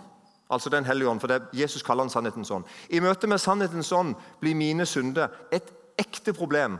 [0.49, 3.91] altså Den hellige ånd, for det Jesus kaller han sannhetens ånd I møte med sannhetens
[3.91, 6.79] ånd blir mine synder et ekte problem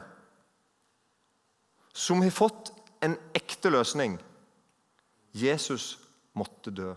[1.93, 2.71] som har fått
[3.05, 4.15] en ekte løsning.
[5.37, 5.99] Jesus
[6.33, 6.95] måtte dø.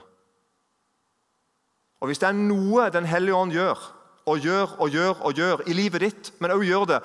[2.00, 3.76] Og Hvis det er noe Den hellige ånd gjør,
[4.26, 7.02] og gjør og gjør og gjør i livet ditt, men også gjør det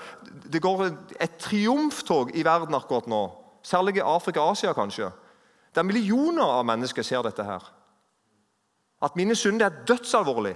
[0.53, 0.85] Det går
[1.19, 5.11] et triumftog i verden akkurat nå Særlig i Afrika og Asia, kanskje.
[5.75, 7.63] Der millioner av mennesker ser dette her.
[9.01, 10.55] At mine synder er dødsalvorlig.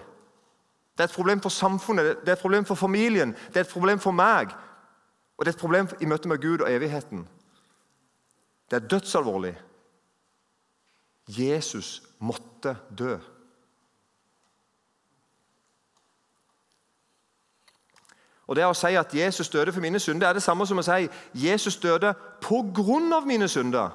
[0.96, 3.74] Det er et problem for samfunnet, det er et problem for familien, det er et
[3.74, 4.54] problem for meg.
[5.38, 7.28] Og det er et problem i møte med Gud og evigheten.
[8.72, 9.58] Det er dødsalvorlig.
[11.28, 13.18] Jesus måtte dø.
[18.48, 20.86] Og det Å si at Jesus døde for mine synder, er det samme som å
[20.86, 23.90] si Jesus døde på grunn av mine synder.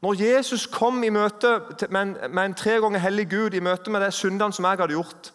[0.00, 1.58] Når Jesus kom i møte
[1.90, 4.80] med en, med en tre ganger hellig Gud i møte med de syndene som jeg
[4.80, 5.32] hadde gjort,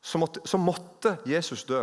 [0.00, 1.82] så måtte, så måtte Jesus dø.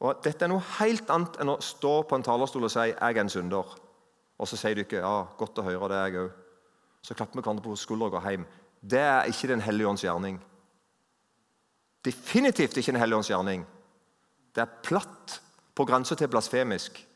[0.00, 2.96] Og Dette er noe helt annet enn å stå på en talerstol og si 'jeg
[3.00, 3.89] er en synder'.
[4.40, 6.32] Og så sier du ikke ja, 'godt å høre det, er jeg òg'.
[7.02, 8.46] Så klapper vi hverandre på skuldra og går hjem.
[8.80, 10.40] Det er ikke Den hellige ånds gjerning.
[12.04, 13.66] Definitivt ikke Den hellige ånds gjerning.
[14.54, 15.40] Det er platt,
[15.74, 17.06] på grensa til blasfemisk.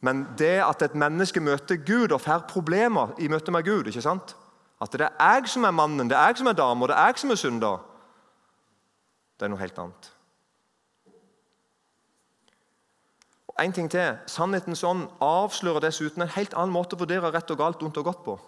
[0.00, 4.02] Men det at et menneske møter Gud og får problemer i møte med Gud ikke
[4.02, 4.34] sant?
[4.80, 7.06] At det er jeg som er mannen, det er jeg som er dama, det er
[7.06, 7.78] jeg som er synder,
[9.38, 10.10] det er noe helt annet.
[13.58, 14.18] En ting til.
[14.26, 18.04] Sannhetens ånd avslører dessuten en helt annen måte å vurdere rett og galt, ondt og
[18.04, 18.38] godt på.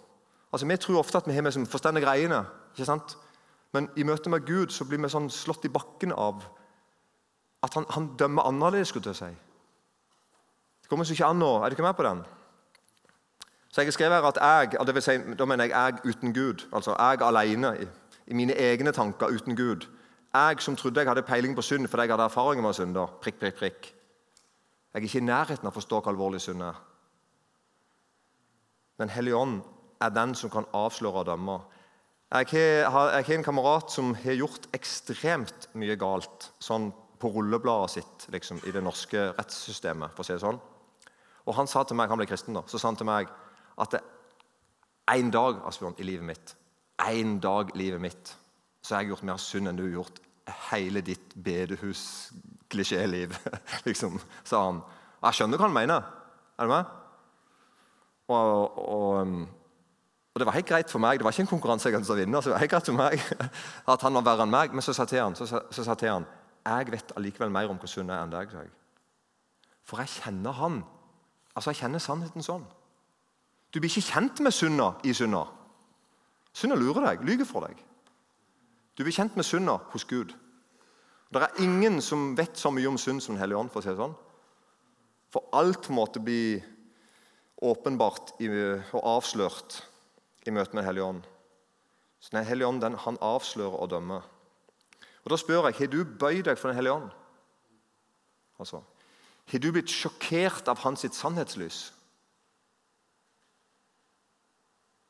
[0.53, 3.17] Altså, Vi tror ofte at vi har med som forstander greiene, ikke sant?
[3.73, 6.43] men i møte med Gud så blir vi sånn slått i bakken av
[7.63, 8.87] at han, han dømmer annerledes.
[8.87, 9.31] skulle jeg si.
[10.81, 11.51] Det kommer så ikke an nå.
[11.63, 12.23] Er du ikke med på den?
[13.71, 16.33] Så jeg har skrevet her at jeg, det vil si, Da mener jeg jeg uten
[16.33, 16.67] Gud.
[16.73, 17.87] Altså jeg alene, i,
[18.27, 19.87] i mine egne tanker uten Gud.
[20.33, 23.07] Jeg som trodde jeg hadde peiling på synd fordi jeg hadde erfaring med synder.
[23.21, 23.93] Prikk, prikk, prikk.
[24.91, 26.79] Jeg er ikke i nærheten av å forstå hva alvorlig synd er.
[28.99, 29.61] Den hellige ånd
[30.03, 31.59] er den som kan avsløre og dømme.
[32.31, 37.95] Jeg har, jeg har en kamerat som har gjort ekstremt mye galt sånn på rullebladet
[37.95, 40.15] sitt liksom, i det norske rettssystemet.
[40.15, 40.59] for å si det sånn.
[41.45, 43.29] Og Han sa til meg, han ble kristen da, så sa han til meg
[43.81, 44.01] at det,
[45.11, 46.55] en dag Asbjørn, i livet mitt
[47.09, 48.33] en dag i livet mitt
[48.81, 50.21] så har jeg gjort mer synd enn du har gjort
[50.71, 52.03] hele ditt bedehus
[52.71, 53.35] klisjéliv,
[53.87, 54.81] liksom, sa han.
[55.21, 56.11] Jeg skjønner hva han mener.
[56.57, 56.97] Er du med?
[58.31, 59.41] Og, og, um,
[60.31, 61.19] og, Det var helt greit for meg.
[61.19, 62.41] Det var ikke en konkurranse jeg ønsket å vinne.
[62.41, 63.25] så det var helt greit for meg
[63.93, 64.73] at han var verre enn meg.
[64.73, 66.29] Men så sa til han, så, så til han
[66.61, 68.51] jeg vet allikevel mer om hvor sunn jeg er enn deg.
[68.53, 68.69] jeg.
[69.83, 70.83] For jeg kjenner han.
[71.55, 72.67] Altså, Jeg kjenner sannheten sånn.
[73.73, 75.45] Du blir ikke kjent med synda i synda.
[76.53, 77.79] Synda lurer deg, lyver for deg.
[78.95, 80.33] Du blir kjent med synda hos Gud.
[81.31, 83.71] Det er ingen som vet så mye om synd som Den hellige ånd.
[83.71, 84.17] For å si det sånn.
[85.31, 86.59] For alt måtte bli
[87.61, 89.77] åpenbart og avslørt
[90.43, 91.29] i møte med Den hellige ånd.
[92.19, 94.27] Så Den hellige ånd den, han avslører og dømmer.
[95.23, 97.09] Og Da spør jeg har du bøyd deg for Den hellige ånd.
[98.59, 98.83] Altså,
[99.51, 101.93] Har du blitt sjokkert av hans sitt sannhetslys?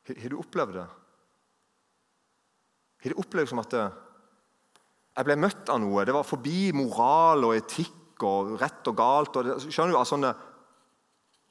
[0.08, 0.86] Har du opplevd det?
[3.02, 3.74] Har du opplevd som at
[5.12, 6.04] jeg ble møtt av noe?
[6.08, 9.36] Det var forbi moral og etikk og rett og galt.
[9.36, 10.34] Og det, skjønner du, altså,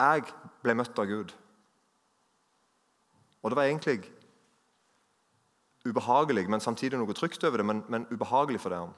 [0.02, 0.24] Jeg
[0.63, 1.36] ble møtt av Gud.
[3.41, 4.02] Og det var egentlig
[5.86, 7.65] ubehagelig, men samtidig noe trygt over det.
[7.65, 8.93] Men, men ubehagelig for dem.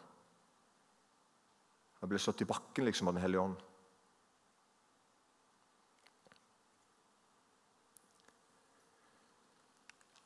[2.01, 3.59] Jeg ble slått i bakken liksom av Den hellige ånd.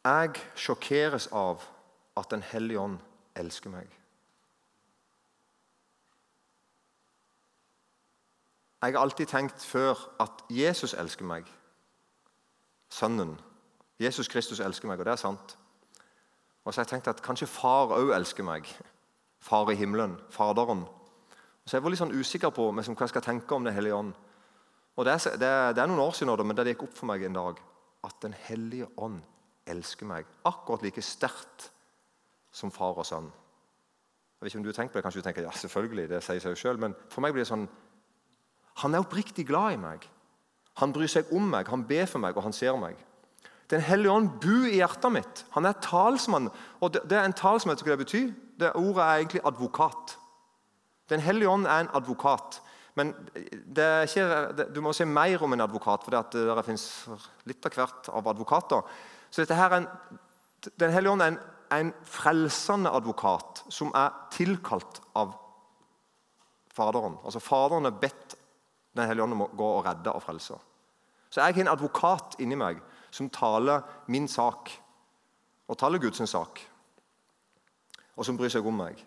[0.07, 1.65] Jeg sjokkeres av
[2.17, 3.01] at Den hellige ånd
[3.37, 3.89] elsker meg.
[8.81, 11.47] Jeg har alltid tenkt før at Jesus elsker meg.
[12.89, 13.39] Sønnen.
[13.99, 15.57] Jesus Kristus elsker meg, og det er sant.
[16.65, 18.69] Og så har jeg tenkt at kanskje far òg elsker meg.
[19.41, 20.17] Far i himmelen.
[20.29, 20.85] Faderen.
[21.65, 24.13] Så Jeg var litt sånn usikker på hva jeg skal tenke om Den hellige ånd.
[24.95, 27.09] Og det er, det, er, det er, noen år siden, men det gikk opp for
[27.09, 27.59] meg en dag
[28.05, 29.19] at Den hellige ånd
[29.67, 31.71] elsker meg akkurat like sterkt
[32.51, 33.27] som far og sønn.
[34.37, 36.39] Jeg vet ikke om du tenker på det, Kanskje du tenker ja, selvfølgelig, det sier
[36.39, 37.67] seg jo selv, men for meg blir det sånn
[38.83, 40.05] Han er oppriktig glad i meg.
[40.77, 42.97] Han bryr seg om meg, han ber for meg, og han ser meg.
[43.71, 45.43] Den hellige ånd bor i hjertet mitt.
[45.55, 46.51] Han er talsmann.
[46.79, 48.29] og Det, det er en talsmann, hva det betyr?
[48.59, 50.15] Det Ordet er egentlig advokat.
[51.09, 52.61] Den hellige ånd er en advokat.
[52.97, 56.87] Men ikke, du må se mer om en advokat, for det, det finnes
[57.49, 58.95] litt av hvert av advokater.
[59.29, 59.91] Så dette her er en,
[60.79, 61.37] Den hellige ånd er en,
[61.75, 65.35] en frelsende advokat som er tilkalt av
[66.73, 67.17] Faderen.
[67.25, 68.26] Altså Faderen er bedt
[68.97, 70.57] Den hellige ånd må gå og redde og frelse.
[71.29, 72.79] Så jeg har en advokat inni meg
[73.11, 74.71] som taler min sak,
[75.67, 76.61] og taler Guds sak,
[78.15, 78.99] og som bryr seg om meg.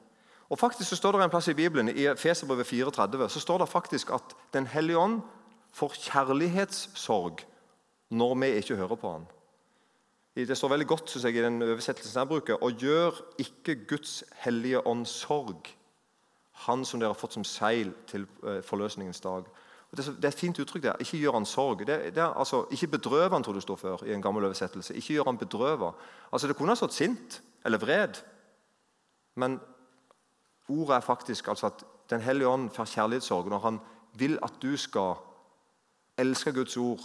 [0.51, 3.69] Og faktisk så står det en plass I Bibelen, i Feserbrevet 34 så står det
[3.69, 5.21] faktisk at Den hellige ånd
[5.73, 7.45] får kjærlighetssorg
[8.11, 9.27] når vi ikke hører på han.
[10.35, 12.63] Det står veldig godt synes jeg, i den oversettelsen jeg bruker.
[12.63, 15.71] Og gjør ikke Guds hellige ånd sorg,
[16.67, 19.47] han som dere har fått som seil til eh, forløsningens dag.
[19.91, 20.83] Det er, et fint uttrykk.
[20.83, 20.97] der.
[21.03, 21.79] Ikke gjør han sorg.
[21.87, 24.95] Det, det er, altså, ikke bedrøv han, tror det står før i en gammel oversettelse.
[24.95, 25.93] Ikke gjør han bedrøva.
[26.33, 28.21] Altså, det kunne ha stått sint eller vred.
[29.35, 29.59] Men
[30.69, 33.77] ordet er faktisk altså at Den hellige ånd får kjærlighetssorg når han
[34.19, 35.15] vil at du skal
[36.19, 37.05] elske Guds ord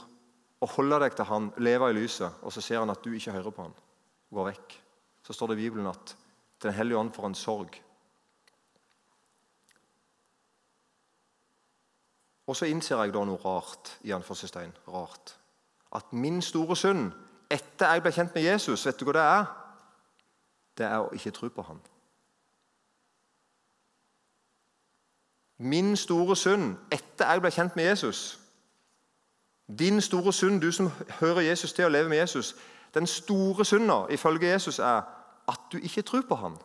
[0.62, 3.36] og holde deg til han, leve i lyset, og så ser han at du ikke
[3.36, 3.76] hører på han,
[4.34, 4.76] går vekk.
[5.22, 6.16] Så står det i Bibelen at
[6.64, 7.78] Den hellige ånd får en sorg.
[12.48, 13.98] Og så innser jeg da noe rart.
[14.02, 15.38] i anførselstegn, rart.
[15.96, 17.12] At min store synd
[17.50, 19.46] etter jeg ble kjent med Jesus, vet du hva det er?
[20.78, 21.80] Det er å ikke tro på ham.
[25.58, 28.40] Min store synd etter jeg ble kjent med Jesus,
[29.80, 32.56] din store synd, du som hører Jesus til og lever med Jesus,
[32.94, 35.02] den store synda ifølge Jesus er
[35.48, 36.58] at du ikke tror på ham.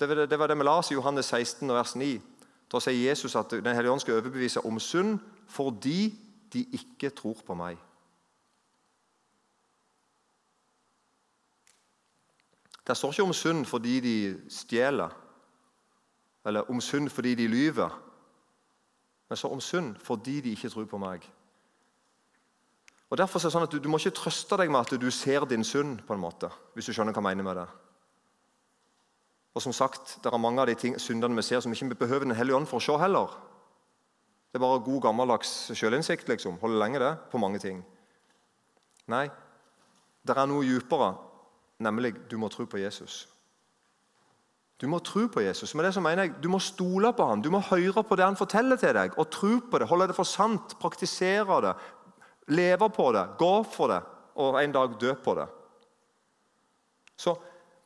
[0.00, 0.08] Det
[0.38, 2.20] var det, vi la oss i Johannes 16, vers 9.
[2.72, 6.14] Da sier Jesus at Den hellige ånd skal overbevise om synd fordi
[6.52, 7.76] de ikke tror på meg.
[12.86, 14.16] Det står ikke om synd fordi de
[14.50, 15.10] stjeler,
[16.46, 18.06] eller om synd fordi de lyver
[19.28, 21.24] men så om synd fordi de ikke tror på meg.
[23.10, 25.10] Og derfor er det sånn at du, du, må ikke trøste deg med at du
[25.14, 27.66] ser din synd, på en måte, hvis du skjønner hva jeg mener med det.
[29.56, 31.94] Og som sagt, Det er mange av de ting, syndene vi ser som ikke vi
[31.94, 33.32] behøver Den hellige ånd for å se heller.
[34.52, 36.28] Det er bare god, gammeldags sjølinnsikt.
[36.28, 36.58] Liksom.
[36.60, 37.84] Holder lenge det på mange ting.
[39.08, 39.30] Nei,
[40.26, 41.14] det er noe dypere,
[41.78, 43.28] nemlig du må tro på Jesus.
[44.80, 45.74] Du må tro på Jesus.
[45.74, 47.42] Med det så mener jeg, Du må stole på ham.
[47.42, 49.88] Du må høre på det han forteller til deg, og tro på det.
[49.88, 51.74] Holde det for sant, praktisere det,
[52.48, 54.02] leve på det, gå for det
[54.36, 55.46] og en dag dø på det.
[57.16, 57.36] Så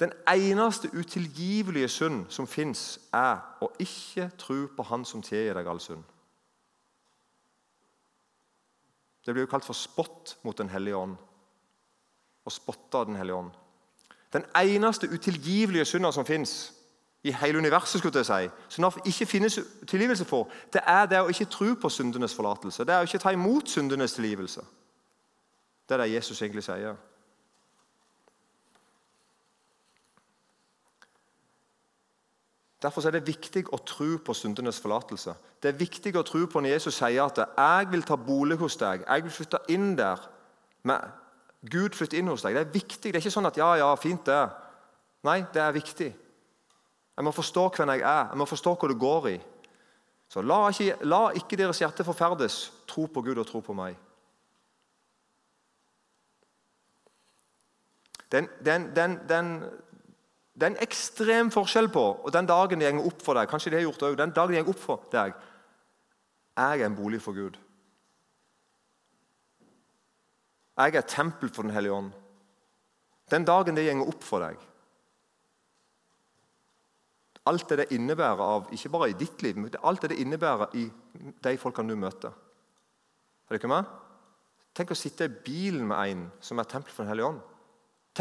[0.01, 5.69] den eneste utilgivelige synd som fins, er å ikke tro på Han som tilgir deg
[5.69, 6.05] all synd.
[9.27, 11.17] Det blir jo kalt for spott mot Den hellige ånd.
[12.45, 13.51] Å spotte av Den hellige ånd.
[14.33, 16.73] Den eneste utilgivelige synda som fins,
[17.23, 21.21] i hele universet, skulle jeg si, som det ikke finnes tilgivelse for, det er det
[21.21, 22.85] å ikke tro på syndenes forlatelse.
[22.85, 24.65] Det er å ikke ta imot syndenes tilgivelse.
[25.89, 26.97] Det er det Jesus egentlig sier.
[32.83, 35.35] Derfor er det viktig å tro på syndenes forlatelse.
[35.61, 38.77] Det er viktig å tro på når Jesus sier at 'jeg vil ta bolig hos
[38.77, 40.29] deg', 'jeg vil flytte inn der'.
[40.83, 41.01] Med
[41.71, 42.55] Gud flytter inn hos deg.
[42.55, 43.13] Det er viktig.
[43.13, 44.51] Det er ikke sånn at 'ja, ja, fint det'.
[45.23, 46.15] Nei, det er viktig.
[47.17, 49.41] Jeg må forstå hvem jeg er, jeg må forstå hva det går i.
[50.29, 52.73] Så la ikke, la ikke deres hjerte forferdes.
[52.87, 53.97] Tro på Gud og tro på meg.
[58.33, 59.65] Den, den, den, den
[60.61, 63.73] det er en ekstrem forskjell på og den dagen det går opp for deg kanskje
[63.73, 65.39] det har gjort det også, den dagen det går opp for deg
[66.61, 67.55] Jeg er en bolig for Gud.
[70.77, 72.11] Jeg er et tempel for Den hellige ånd.
[73.31, 74.67] Den dagen det går opp for deg
[77.49, 80.77] Alt det det innebærer av, ikke bare i ditt liv, men alt det det innebærer
[80.77, 80.85] i
[81.43, 82.29] de folkene du møter.
[82.29, 83.89] Er det ikke meg?
[84.77, 87.41] Tenk å sitte i bilen med en som er tempel for Den hellige ånd.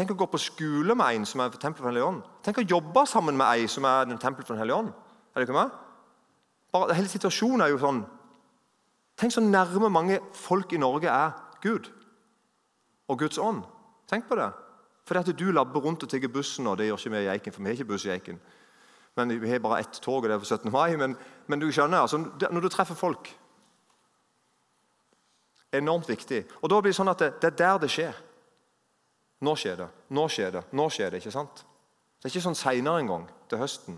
[0.00, 2.20] Tenk å gå på skole med en som er tempel for Den hellige ånd.
[2.40, 4.94] Tenk å jobbe sammen med en som er tempel for Den hellige ånd.
[5.34, 5.74] Er det ikke meg?
[6.72, 7.98] Bare, hele situasjonen er jo sånn
[9.20, 11.90] Tenk så nærme mange folk i Norge er Gud
[13.12, 13.66] og Guds ånd.
[14.08, 14.46] Tenk på det.
[15.04, 17.52] Fordi at du labber rundt og tigger bussen, og det gjør ikke vi i Eiken,
[17.52, 18.40] for vi har ikke buss i Eiken.
[19.20, 20.72] Men Vi har bare ett tog, og det er for 17.
[20.72, 20.96] mai.
[20.96, 23.36] Men, men du skjønner, altså, når du treffer folk
[25.72, 26.44] Enormt viktig.
[26.62, 28.16] Og da blir det sånn at det, det er der det skjer.
[29.40, 31.22] Nå skjer det, nå skjer det, nå skjer det.
[31.22, 31.64] ikke sant?
[32.20, 33.96] Det er ikke sånn seinere engang, til høsten.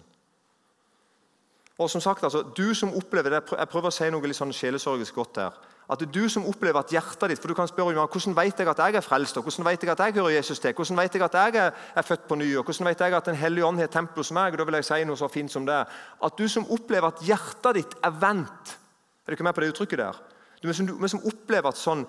[1.83, 4.53] Og som sagt, altså, du som opplever det, Jeg prøver å si noe litt sånn
[4.55, 5.57] sjelesorgisk godt her.
[5.91, 8.69] At du som opplever at hjertet ditt For du kan spørre meg, hvordan vet jeg
[8.71, 11.15] at jeg er frelst, og hvordan vet jeg at jeg hører Jesus til, hvordan vet
[11.15, 13.79] jeg at jeg er, født på ny, og hvordan vet jeg at Den hellige ånd
[13.79, 14.53] har tempel hos meg?
[14.53, 15.81] og da vil jeg si noe så fint som det.
[16.23, 18.79] At du som opplever at hjertet ditt er vendt
[19.27, 20.23] Er du ikke med på det uttrykket der?
[20.63, 22.07] Du, som, du, som opplever at sånn,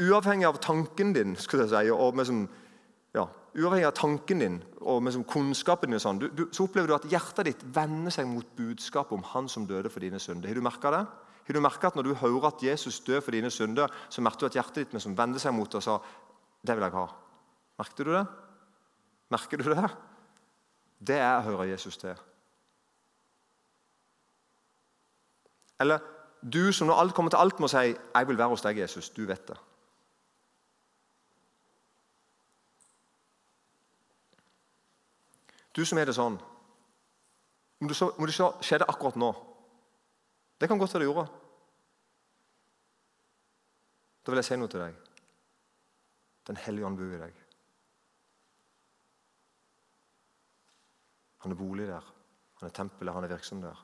[0.00, 2.46] uavhengig av tanken din, skulle jeg si, og med sånn
[3.12, 3.26] ja,
[3.58, 7.08] uavhengig av tanken din og liksom kunnskapen din, sånn, du, du, så opplever du at
[7.10, 10.48] hjertet ditt vender seg mot budskapet om Han som døde for dine synder.
[10.48, 11.02] Har du merka det?
[11.42, 14.46] Har du merket at Når du hører at Jesus dør for dine synder, så merker
[14.46, 15.98] du at hjertet ditt liksom vender seg mot det og sa
[16.62, 17.06] det vil jeg ha.
[17.82, 18.26] Merker du det?
[19.34, 19.88] Merker du det?
[21.02, 22.14] Det er å høre Jesus til.
[25.82, 25.98] Eller
[26.42, 29.12] du som når alt kommer til alt, må si 'Jeg vil være hos deg, Jesus'.
[29.14, 29.58] Du vet det.
[35.72, 36.36] Du som er det sånn
[37.80, 39.32] Må du, så, må du se, Skjer det akkurat nå?
[40.60, 41.24] Det kan godt være det gjorde.
[44.22, 44.98] Da vil jeg si noe til deg.
[46.46, 47.40] Den hellige ånd bor i deg.
[51.42, 52.12] Han er bolig der.
[52.60, 53.80] Han er tempelet, han er virksom der.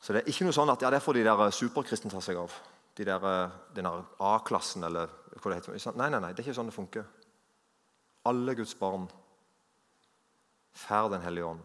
[0.00, 2.40] Så det er ikke noe sånn at ja, det får de der superkristne ta seg
[2.40, 2.54] av.
[2.96, 5.76] De der, eh, den A-klassen eller hva det heter.
[6.00, 7.04] Nei, nei, nei, det er ikke sånn det funker.
[8.28, 9.08] Alle Guds barn
[10.72, 11.62] får Den hellige ånd.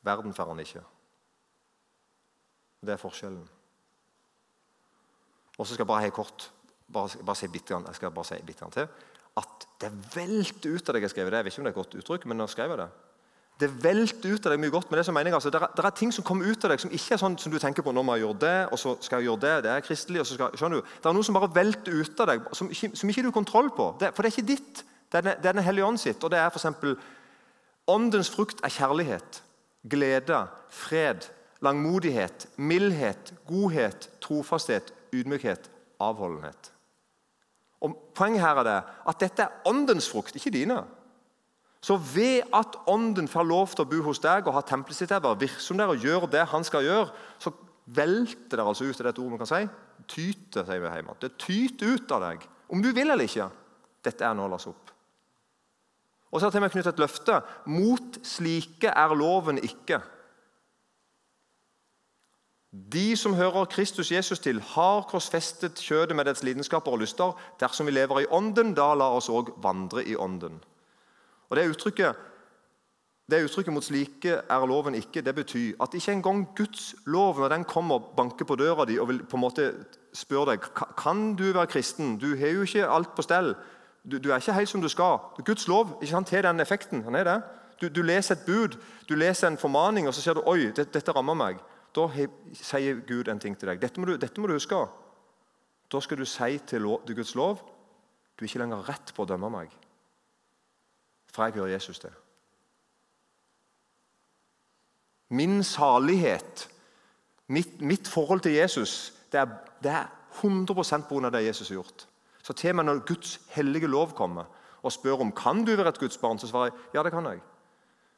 [0.00, 0.82] Verden får han ikke.
[2.80, 3.48] Det er forskjellen.
[5.58, 6.52] Og så skal jeg bare helt kort
[6.92, 8.88] bare, bare si bitte, jeg si til
[9.38, 11.38] at det velter ut av deg jeg skrev det.
[11.38, 12.88] Jeg vet ikke om det er et godt uttrykk, men nå skrev jeg det.
[13.58, 14.90] Det velter ut av deg mye godt.
[14.90, 16.82] men Det som mener altså, det, er, det er ting som kommer ut av deg
[16.82, 17.92] som ikke er sånn som du tenker på.
[17.92, 20.28] nå må jeg gjøre det, og så skal jeg gjøre det, det er kristelig, og
[20.28, 20.92] så skal, skjønner du?
[21.02, 23.70] Det er noe som bare velter ut av deg, som som ikke du har kontroll
[23.74, 23.88] på.
[23.98, 24.84] Det, for det er ikke ditt.
[25.10, 26.22] Det er, det er Den hellige ånd sitt.
[26.22, 26.98] og det er for eksempel,
[27.88, 29.42] Åndens frukt er kjærlighet,
[29.88, 31.24] glede, fred,
[31.64, 36.72] langmodighet, mildhet, godhet, trofasthet, ydmykhet, avholdenhet.
[37.80, 38.76] Og Poenget her er det
[39.08, 40.82] at dette er åndens frukt, ikke dine.
[41.80, 45.12] Så ved at Ånden får lov til å bo hos deg og ha tempelet sitt
[45.14, 47.52] der, virksom der og gjøre det han skal gjøre, så
[47.86, 48.98] velter det altså ut.
[48.98, 49.62] Er det et ord man kan si?
[50.10, 51.16] Tyter, sier vi hjemme.
[51.22, 52.44] Det tyter ut av deg.
[52.68, 53.48] Om du vil eller ikke.
[54.04, 54.94] Dette er nå lagt opp.
[56.28, 57.40] Og så har til meg knyttet et løfte.
[57.70, 60.02] Mot slike er loven ikke.
[62.68, 67.32] De som hører Kristus Jesus til, har korsfestet kjødet med dets lidenskaper og lyster.
[67.60, 70.60] Dersom vi lever i Ånden, da la oss òg vandre i Ånden.
[71.48, 72.16] Og Det uttrykket,
[73.30, 77.48] det uttrykket mot slike er loven ikke, det betyr at ikke engang Guds lov, når
[77.48, 79.72] den kommer og banker på døra di og vil på en måte
[80.12, 80.64] spørre deg
[80.96, 83.54] kan du være kristen, du har jo ikke alt på stell,
[84.04, 85.18] du, du er ikke helt som du skal.
[85.44, 87.04] Guds lov ikke sant, har den effekten.
[87.04, 87.42] han er det.
[87.80, 88.78] Du, du, leser et bud,
[89.08, 91.58] du leser en formaning, og så ser du oi, dette, dette rammer meg.
[91.94, 93.80] Da he, sier Gud en ting til deg.
[93.80, 94.80] Dette må, du, dette må du huske.
[95.92, 97.60] Da skal du si til, Guds lov
[98.38, 99.72] du er ikke lenger rett på å dømme meg.
[101.32, 102.10] For jeg hører Jesus til.
[105.28, 106.68] Min salighet,
[107.46, 109.46] mitt, mitt forhold til Jesus, det er,
[109.82, 110.06] det er
[110.38, 110.74] 100
[111.08, 111.30] pga.
[111.30, 112.08] det Jesus har gjort.
[112.42, 114.44] Så til med når Guds hellige lov kommer,
[114.82, 117.26] og spør om kan du være et Guds barn, så svarer jeg ja, det kan
[117.26, 117.40] jeg.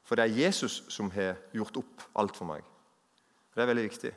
[0.04, 2.62] For det er Jesus som har gjort opp alt for meg.
[3.54, 4.12] Det er veldig viktig.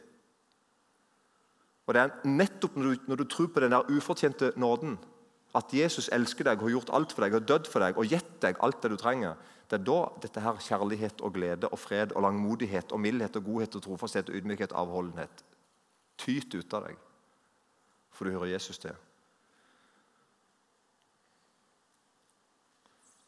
[1.87, 4.99] Og Det er nettopp når du, når du tror på den der ufortjente nåden,
[5.53, 8.35] at Jesus elsker deg, har gjort alt for deg, har dødd for deg og gitt
[8.41, 9.37] deg alt det du trenger,
[9.69, 13.45] det er da dette her kjærlighet og glede og fred og langmodighet og mildhet og
[13.47, 15.43] godhet og trofasthet og ydmykhet og avholdenhet
[16.19, 16.99] tyter ut av deg.
[18.13, 18.93] For du hører Jesus til.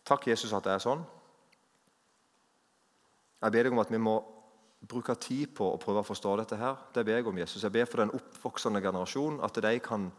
[0.05, 1.01] Takk, Jesus, at det er sånn.
[3.41, 4.19] Jeg ber deg om at vi må
[4.85, 6.57] bruke tid på å prøve å forstå dette.
[6.61, 6.77] her.
[6.93, 7.63] Det ber jeg om, Jesus.
[7.63, 10.11] Jeg ber for den oppvoksende generasjon at de kan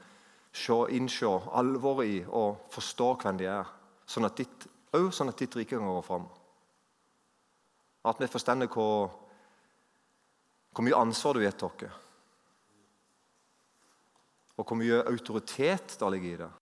[0.91, 3.69] innse alvoret i og forstå hvem de er.
[4.07, 6.27] Sånn at ditt, også sånn at ditt rike kan gå fram.
[8.07, 9.11] At vi forstår hvor,
[10.73, 12.03] hvor mye ansvar du har gitt oss.
[14.57, 16.53] Og hvor mye autoritet det ligger i det.